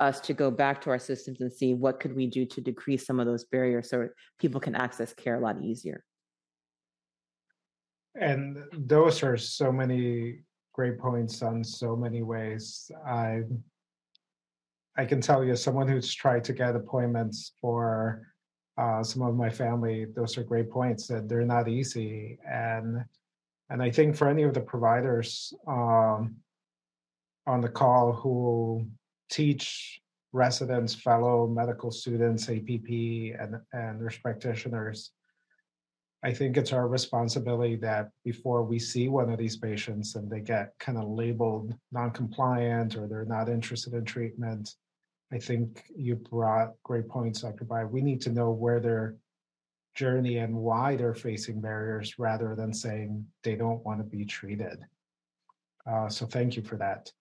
[0.00, 3.04] us to go back to our systems and see what could we do to decrease
[3.06, 4.08] some of those barriers so
[4.38, 6.04] people can access care a lot easier.
[8.20, 10.40] And those are so many
[10.72, 12.90] great points on so many ways.
[13.06, 13.42] I
[14.98, 18.26] I can tell you, someone who's tried to get appointments for
[18.76, 21.06] uh, some of my family, those are great points.
[21.06, 23.04] That they're not easy, and
[23.70, 26.34] and I think for any of the providers um,
[27.46, 28.86] on the call who
[29.30, 30.00] teach
[30.32, 35.12] residents, fellow medical students, APP, and, and nurse practitioners,
[36.24, 40.40] I think it's our responsibility that before we see one of these patients and they
[40.40, 44.74] get kind of labeled non-compliant or they're not interested in treatment,
[45.32, 47.64] I think you brought great points, Dr.
[47.64, 47.84] Bai.
[47.84, 49.16] We need to know where their
[49.94, 54.78] journey and why they're facing barriers rather than saying they don't want to be treated.
[55.86, 57.12] Uh, so thank you for that.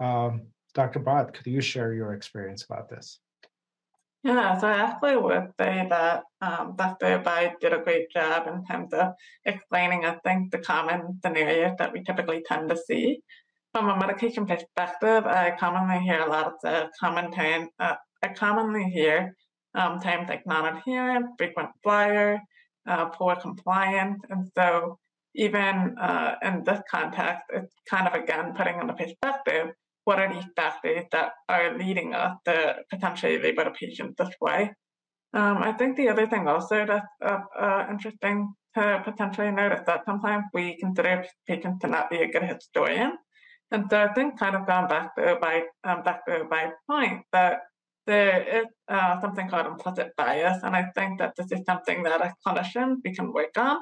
[0.00, 0.42] Um,
[0.74, 1.00] Dr.
[1.00, 3.20] Bhat, could you share your experience about this?
[4.24, 7.18] Yeah, so I actually would say that um, Dr.
[7.20, 11.92] Bai did a great job in terms of explaining, I think, the common scenarios that
[11.92, 13.20] we typically tend to see.
[13.74, 18.28] From a medication perspective, I commonly hear a lot of the common terms, uh, I
[18.28, 19.34] commonly hear
[19.74, 22.40] um, terms like non-adherent, frequent flyer,
[22.86, 24.20] uh, poor compliance.
[24.30, 24.98] And so
[25.34, 29.68] even uh, in this context, it's kind of, again, putting into perspective,
[30.04, 34.72] what are these factors that are leading us to potentially label a patient this way?
[35.34, 40.06] Um, I think the other thing also that's uh, uh, interesting to potentially notice that
[40.06, 43.12] sometimes we consider patients to not be a good historian.
[43.70, 47.22] And so I think kind of going back to my um, back to my point
[47.32, 47.60] that
[48.06, 52.22] there is uh, something called implicit bias, and I think that this is something that
[52.22, 53.78] as clinicians we can work on.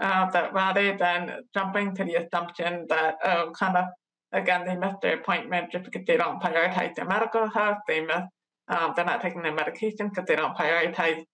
[0.00, 3.86] Uh, that rather than jumping to the assumption that oh, kind of
[4.30, 8.22] again they missed their appointment just because they don't prioritize their medical health, they miss
[8.68, 11.24] um, they're not taking their medication because they don't prioritize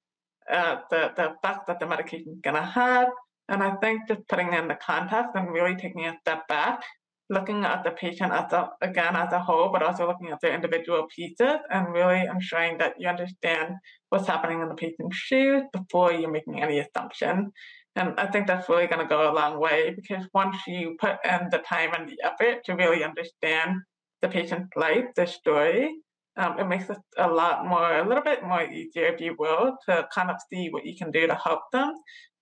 [0.50, 3.08] uh, the the effect that the medication is gonna have.
[3.48, 6.82] And I think just putting in the context and really taking a step back
[7.30, 10.54] looking at the patient as a, again as a whole, but also looking at their
[10.54, 13.74] individual pieces and really ensuring that you understand
[14.10, 17.50] what's happening in the patient's shoes before you're making any assumption.
[17.96, 21.16] And I think that's really going to go a long way because once you put
[21.24, 23.80] in the time and the effort to really understand
[24.20, 25.94] the patient's life, their story,
[26.36, 29.76] um, it makes it a lot more, a little bit more easier, if you will,
[29.88, 31.94] to kind of see what you can do to help them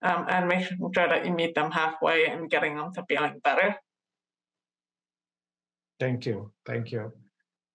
[0.03, 3.77] um, and make sure that you meet them halfway and getting them to feeling better.
[6.03, 6.51] Thank you.
[6.67, 7.13] Thank you.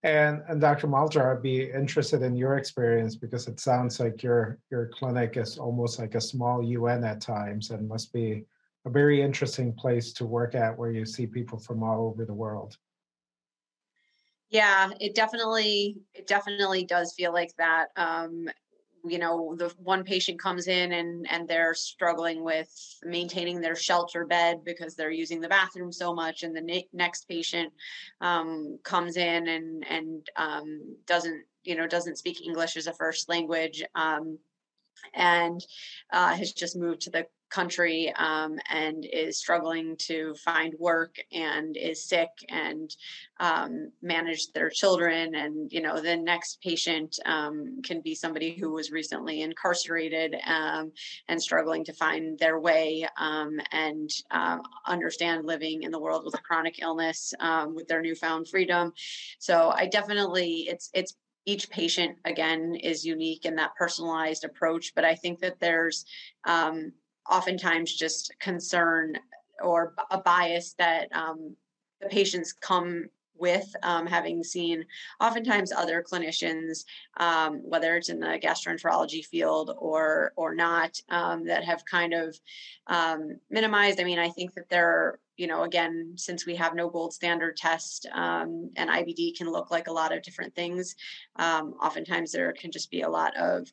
[0.04, 0.86] And, and Dr.
[0.86, 5.58] Malter, I'd be interested in your experience because it sounds like your your clinic is
[5.58, 8.44] almost like a small UN at times and must be
[8.86, 12.34] a very interesting place to work at where you see people from all over the
[12.34, 12.76] world.
[14.50, 17.92] Yeah, it definitely it definitely does feel like that.
[17.96, 18.50] Um,
[19.10, 22.70] you know the one patient comes in and and they're struggling with
[23.04, 27.28] maintaining their shelter bed because they're using the bathroom so much and the ne- next
[27.28, 27.72] patient
[28.22, 33.30] um, comes in and and um, doesn't you know doesn't speak english as a first
[33.30, 34.38] language um,
[35.14, 35.66] and
[36.12, 41.78] uh, has just moved to the country um, and is struggling to find work and
[41.78, 42.96] is sick and
[43.40, 48.72] um, manage their children and you know the next patient um, can be somebody who
[48.72, 50.92] was recently incarcerated um,
[51.28, 56.34] and struggling to find their way um, and uh, understand living in the world with
[56.34, 57.34] a chronic illness
[57.74, 58.94] with their newfound freedom.
[59.40, 65.06] So i definitely it's it's each patient again is unique in that personalized approach but
[65.06, 66.06] i think that there's
[66.46, 66.92] um,
[67.30, 69.18] oftentimes just concern
[69.62, 71.56] or a bias that um,
[72.02, 73.10] the patients come
[73.40, 74.86] with, um, having seen
[75.20, 76.86] oftentimes other clinicians,
[77.18, 82.38] um, whether it's in the gastroenterology field or or not, um, that have kind of
[82.88, 84.00] um, minimized.
[84.00, 87.14] I mean, I think that there are, you know, again, since we have no gold
[87.14, 90.96] standard test, um, and IBD can look like a lot of different things.
[91.36, 93.72] Um, oftentimes, there can just be a lot of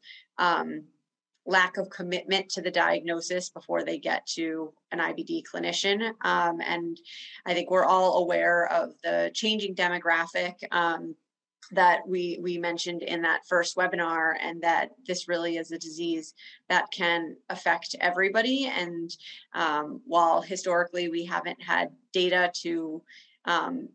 [1.46, 6.12] lack of commitment to the diagnosis before they get to an IBD clinician.
[6.22, 6.98] Um, and
[7.44, 10.54] I think we're all aware of the changing demographic.
[10.70, 11.14] Um,
[11.72, 16.34] that we we mentioned in that first webinar and that this really is a disease
[16.68, 19.10] that can affect everybody and
[19.54, 23.02] um, while historically we haven't had data to
[23.46, 23.88] um,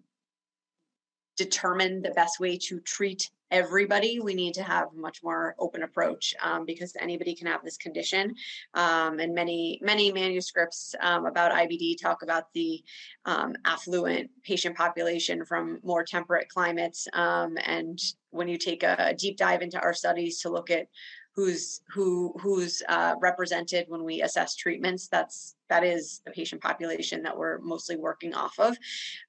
[1.38, 6.34] determine the best way to treat everybody we need to have much more open approach
[6.44, 8.36] um, because anybody can have this condition.
[8.74, 12.84] Um, and many many manuscripts um, about ibd talk about the
[13.26, 18.00] um, affluent patient population from more temperate climates um, and
[18.32, 20.88] when you take a, a, deep dive into our studies to look at
[21.36, 27.24] who's who who's uh, represented when we assess treatments that's that is the patient population
[27.24, 28.78] that we're mostly working off of.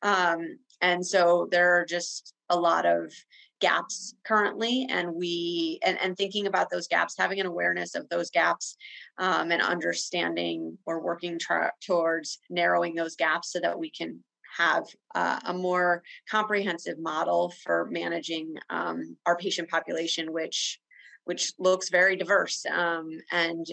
[0.02, 3.12] Um, and so there are just a lot of
[3.60, 8.30] gaps currently and we and, and thinking about those gaps having an awareness of those
[8.30, 8.76] gaps
[9.18, 14.22] um, and understanding or working tra- towards narrowing those gaps so that we can
[14.56, 14.84] have
[15.14, 20.80] uh, a more comprehensive model for managing um, our patient population which
[21.24, 23.66] which looks very diverse um, and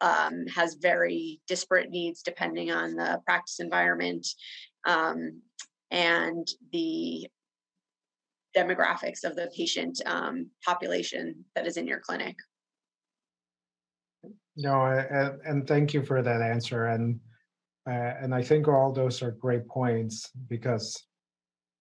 [0.00, 4.26] um, has very disparate needs depending on the practice environment
[4.86, 5.40] um,
[5.90, 7.28] and the
[8.56, 12.36] demographics of the patient um, population that is in your clinic.
[14.56, 16.86] No, and, and thank you for that answer.
[16.86, 17.20] And
[17.88, 21.02] uh, and I think all those are great points because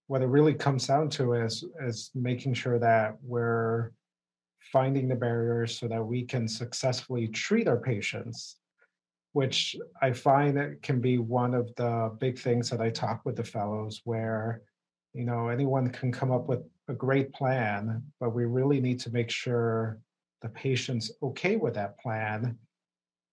[0.07, 3.91] what it really comes down to is is making sure that we're
[4.72, 8.57] finding the barriers so that we can successfully treat our patients
[9.34, 13.38] which i find it can be one of the big things that i talk with
[13.38, 14.61] the fellows where
[15.14, 19.12] you know anyone can come up with a great plan but we really need to
[19.12, 19.99] make sure
[20.41, 22.57] the patient's okay with that plan.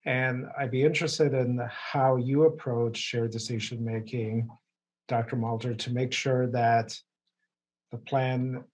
[0.04, 4.48] And i'd be interested in how you approach shared decision making
[5.08, 6.96] dr malter to make sure that
[7.90, 8.64] the plan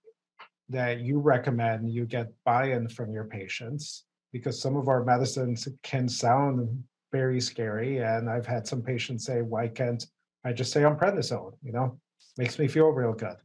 [0.69, 6.09] that you recommend you get buy-in from your patients because some of our medicines can
[6.09, 6.83] sound
[7.13, 10.07] very scary and i've had some patients say why can't
[10.45, 11.55] i just stay on prednisone?
[11.63, 11.99] You know
[12.37, 13.37] makes me feel real good.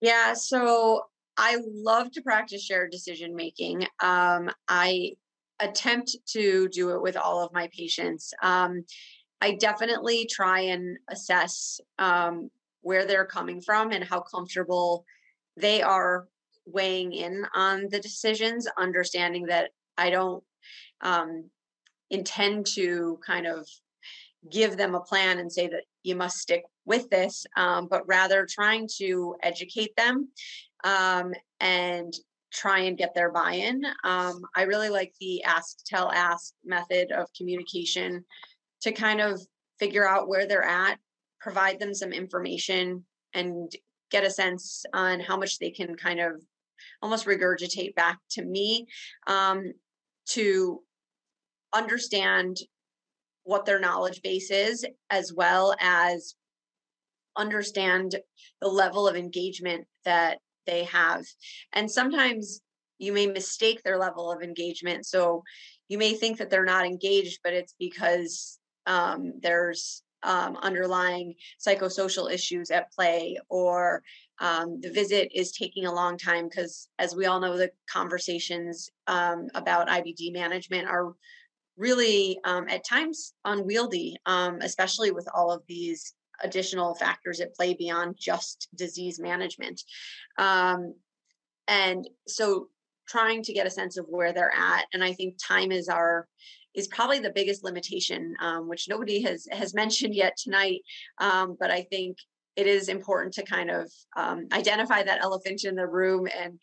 [0.00, 1.06] Yeah, so
[1.36, 3.86] I love to practice shared decision making.
[4.00, 5.12] Um, I
[5.60, 8.32] attempt to do it with all of my patients.
[8.42, 8.84] Um,
[9.40, 12.50] I definitely try and assess um,
[12.82, 15.04] where they're coming from and how comfortable
[15.56, 16.26] they are
[16.66, 20.44] weighing in on the decisions, understanding that I don't
[21.00, 21.50] um,
[22.10, 23.66] intend to kind of
[24.50, 28.46] give them a plan and say that you must stick with this, um, but rather
[28.48, 30.28] trying to educate them
[30.84, 32.14] um, and
[32.52, 33.84] try and get their buy in.
[34.04, 38.24] Um, I really like the ask, tell, ask method of communication
[38.80, 39.40] to kind of
[39.78, 40.98] figure out where they're at,
[41.40, 43.04] provide them some information,
[43.34, 43.70] and
[44.10, 46.42] get a sense on how much they can kind of
[47.02, 48.86] almost regurgitate back to me
[49.26, 49.72] um,
[50.26, 50.80] to
[51.74, 52.56] understand
[53.48, 56.34] what their knowledge base is, as well as
[57.34, 58.14] understand
[58.60, 60.36] the level of engagement that
[60.66, 61.24] they have.
[61.72, 62.60] And sometimes
[62.98, 65.06] you may mistake their level of engagement.
[65.06, 65.44] So
[65.88, 72.30] you may think that they're not engaged, but it's because um, there's um, underlying psychosocial
[72.30, 74.02] issues at play, or
[74.40, 78.90] um, the visit is taking a long time because, as we all know, the conversations
[79.06, 81.14] um, about IBD management are
[81.78, 87.74] really um, at times unwieldy, um, especially with all of these additional factors at play
[87.74, 89.82] beyond just disease management.
[90.38, 90.94] Um,
[91.66, 92.68] and so
[93.08, 94.84] trying to get a sense of where they're at.
[94.92, 96.28] And I think time is our
[96.74, 100.80] is probably the biggest limitation, um, which nobody has has mentioned yet tonight.
[101.18, 102.18] Um, but I think
[102.56, 106.58] it is important to kind of um, identify that elephant in the room and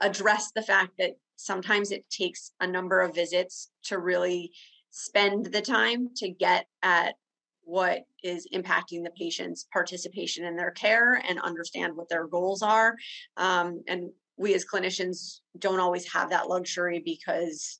[0.00, 4.52] address the fact that sometimes it takes a number of visits to really
[4.90, 7.14] spend the time to get at
[7.62, 12.96] what is impacting the patient's participation in their care and understand what their goals are.
[13.36, 17.78] Um, and we as clinicians don't always have that luxury because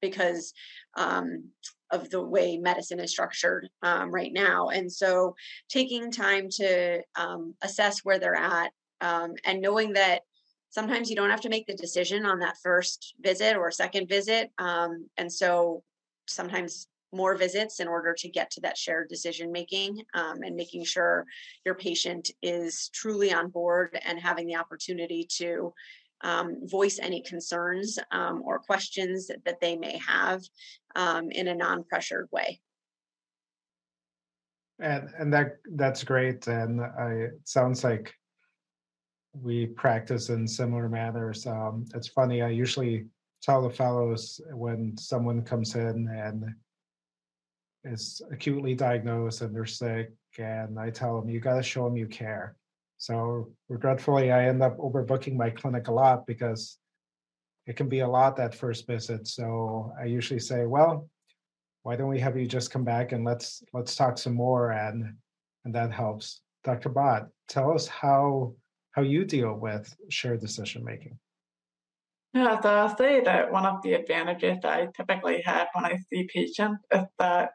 [0.00, 0.52] because
[0.96, 1.50] um,
[1.90, 4.68] of the way medicine is structured um, right now.
[4.68, 5.34] And so
[5.68, 10.22] taking time to um, assess where they're at um, and knowing that
[10.76, 14.50] sometimes you don't have to make the decision on that first visit or second visit.
[14.58, 15.82] Um, and so
[16.28, 20.84] sometimes more visits in order to get to that shared decision making um, and making
[20.84, 21.24] sure
[21.64, 25.72] your patient is truly on board and having the opportunity to
[26.22, 30.42] um, voice any concerns um, or questions that, they may have
[30.94, 32.60] um, in a non-pressured way.
[34.78, 36.46] And and that that's great.
[36.48, 38.12] And I, it sounds like
[39.42, 41.46] we practice in similar manners.
[41.46, 42.42] Um, it's funny.
[42.42, 43.06] I usually
[43.42, 46.54] tell the fellows when someone comes in and
[47.84, 51.96] is acutely diagnosed and they're sick, and I tell them you got to show them
[51.96, 52.56] you care.
[52.98, 56.78] So regretfully, I end up overbooking my clinic a lot because
[57.66, 59.26] it can be a lot that first visit.
[59.26, 61.08] So I usually say, well,
[61.82, 65.14] why don't we have you just come back and let's let's talk some more and
[65.64, 66.40] and that helps.
[66.64, 66.90] Dr.
[66.90, 68.54] Bhat, tell us how
[68.96, 71.18] how you deal with shared decision making.
[72.32, 76.28] Yeah, so I'll say that one of the advantages I typically have when I see
[76.32, 77.50] patients is that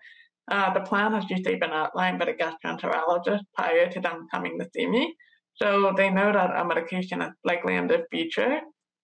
[0.49, 4.67] uh, the plan has usually been outlined by the gastroenterologist prior to them coming to
[4.73, 5.13] see me.
[5.55, 8.59] So they know that a medication is likely in the future.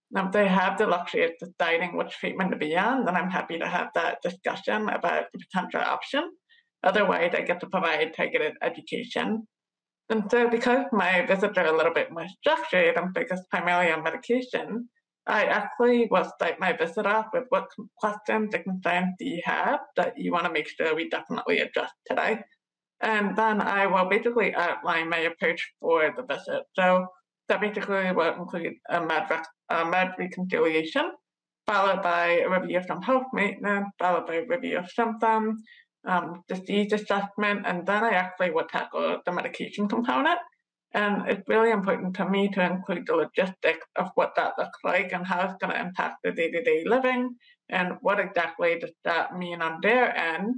[0.10, 3.30] Now, if they have the luxury of deciding which treatment to be on, then I'm
[3.30, 6.32] happy to have that discussion about the potential option.
[6.84, 9.48] Otherwise, I get to provide targeted education.
[10.10, 14.04] And so, because my visits are a little bit more structured and focused primarily on
[14.04, 14.88] medication,
[15.28, 19.80] I actually will start my visit off with what questions and concerns do you have
[19.98, 22.40] that you want to make sure we definitely address today.
[23.02, 26.64] And then I will basically outline my approach for the visit.
[26.76, 27.08] So
[27.50, 31.12] that basically will include a med, rec- a med reconciliation,
[31.68, 35.62] followed by a review of some health maintenance, followed by a review of symptoms,
[36.08, 40.40] um, disease assessment, and then I actually will tackle the medication component.
[40.94, 45.12] And it's really important to me to include the logistics of what that looks like
[45.12, 47.36] and how it's going to impact the day to day living
[47.70, 50.56] and what exactly does that mean on their end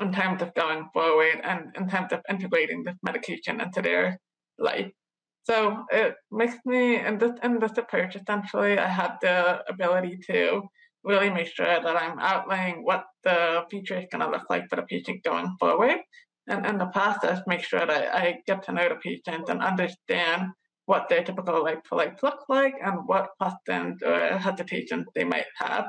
[0.00, 4.18] in terms of going forward and in terms of integrating this medication into their
[4.58, 4.90] life.
[5.44, 10.62] So it makes me in this in this approach essentially I have the ability to
[11.06, 14.82] really make sure that I'm outlining what the future is gonna look like for the
[14.82, 15.98] patient going forward.
[16.48, 20.50] And in the process make sure that I get to know the patient and understand
[20.86, 25.46] what their typical life for life look like and what questions or hesitations they might
[25.56, 25.86] have.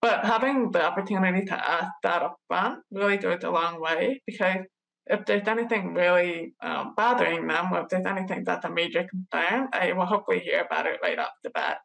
[0.00, 4.64] But having the opportunity to ask that up front really goes a long way because
[5.08, 9.68] if there's anything really um, bothering them, or if there's anything that's a major concern,
[9.72, 11.78] I will hopefully hear about it right off the bat.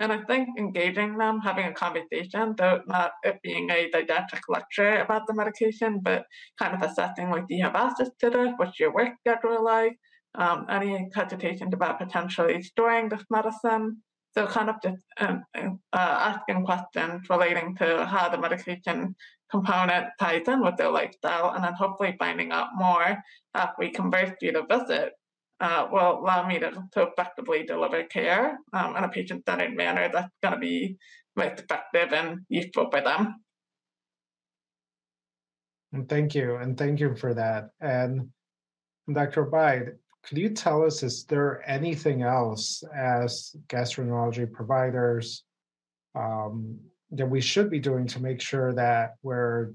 [0.00, 4.96] And I think engaging them, having a conversation, though not it being a didactic lecture
[4.96, 6.24] about the medication, but
[6.58, 8.52] kind of assessing like, do you have access to this?
[8.56, 9.98] What's your work schedule like?
[10.36, 13.98] Um, any hesitations about potentially storing this medicine?
[14.32, 19.14] So kind of just um, uh, asking questions relating to how the medication
[19.50, 23.18] component ties in with their lifestyle, and then hopefully finding out more
[23.54, 25.12] after we converse through the visit
[25.60, 30.32] uh, will allow me to, to effectively deliver care um, in a patient-centered manner that's
[30.42, 30.96] going to be
[31.36, 33.36] most effective and useful for them.
[35.92, 37.70] And thank you, and thank you for that.
[37.80, 38.30] And
[39.12, 39.44] Dr.
[39.44, 45.44] Bide, could you tell us, is there anything else as gastroenterology providers
[46.14, 46.78] um,
[47.10, 49.72] that we should be doing to make sure that we're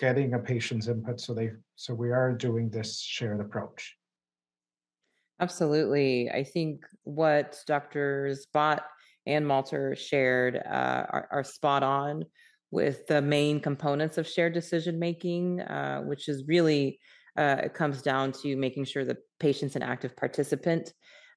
[0.00, 3.97] getting a patient's input so they so we are doing this shared approach?
[5.40, 6.28] Absolutely.
[6.30, 8.80] I think what Doctors Bhat
[9.26, 12.24] and Malter shared uh, are, are, spot on
[12.72, 16.98] with the main components of shared decision making, uh, which is really
[17.36, 20.92] uh, it comes down to making sure the patient's an active participant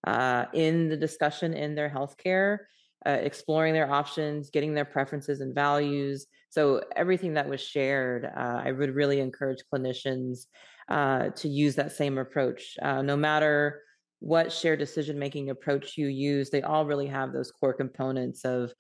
[0.08, 2.60] uh, in the discussion in their healthcare,
[3.06, 6.26] uh, exploring their options, getting their preferences and values.
[6.50, 10.48] So everything that was shared, uh, I would really encourage clinicians
[10.90, 12.78] to use that same approach.
[12.82, 13.82] No matter
[14.22, 18.72] what shared decision making approach you use, they all really have those core components of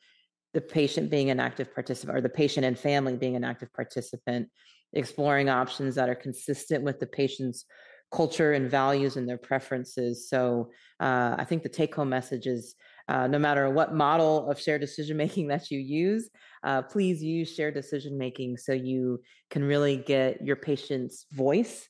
[0.53, 4.47] the patient being an active participant or the patient and family being an active participant
[4.93, 7.65] exploring options that are consistent with the patient's
[8.11, 10.29] culture and values and their preferences.
[10.29, 10.69] So
[10.99, 12.75] uh, I think the take home message is
[13.07, 16.29] uh, no matter what model of shared decision making that you use,
[16.63, 21.87] uh, please use shared decision making so you can really get your patient's voice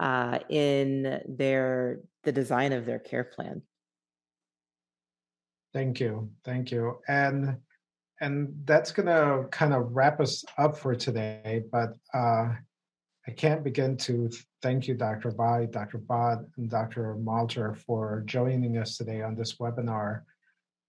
[0.00, 3.62] uh, in their the design of their care plan.
[5.72, 6.98] Thank you, thank you.
[7.08, 7.56] And
[8.20, 11.64] and that's to kind of wrap us up for today.
[11.70, 12.54] But uh,
[13.26, 14.30] I can't begin to
[14.62, 15.30] thank you, Dr.
[15.30, 15.98] Bai, Dr.
[15.98, 17.16] Bhat, and Dr.
[17.16, 20.22] Malter for joining us today on this webinar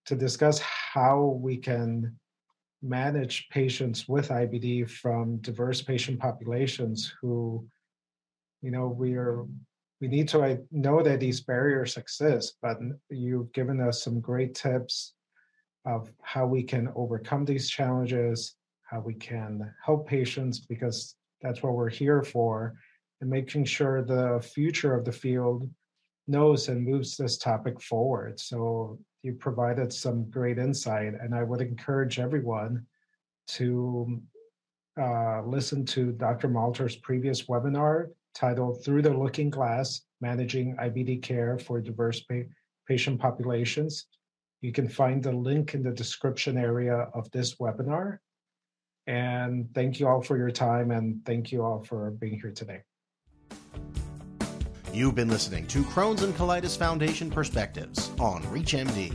[0.06, 2.16] to discuss how we can
[2.82, 7.66] manage patients with IBD from diverse patient populations who,
[8.62, 9.46] you know, we are
[10.02, 12.78] we need to know that these barriers exist, but
[13.10, 15.14] you've given us some great tips
[15.86, 21.74] of how we can overcome these challenges, how we can help patients, because that's what
[21.74, 22.74] we're here for,
[23.22, 25.70] and making sure the future of the field
[26.28, 28.40] knows and moves this topic forward.
[28.40, 32.86] So you provided some great insight, and I would encourage everyone
[33.48, 34.22] to
[35.00, 36.48] uh, listen to Dr.
[36.48, 42.50] Malter's previous webinar titled Through the Looking Glass Managing IBD Care for Diverse pa-
[42.88, 44.06] Patient Populations.
[44.62, 48.20] You can find the link in the description area of this webinar.
[49.08, 52.82] And thank you all for your time and thank you all for being here today.
[54.92, 59.14] You've been listening to Crohn's and Colitis Foundation Perspectives on ReachMD.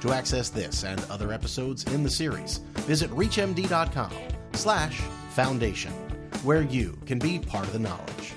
[0.00, 4.12] To access this and other episodes in the series, visit reachmd.com
[4.52, 5.00] slash
[5.30, 5.92] foundation,
[6.44, 8.32] where you can be part of the knowledge.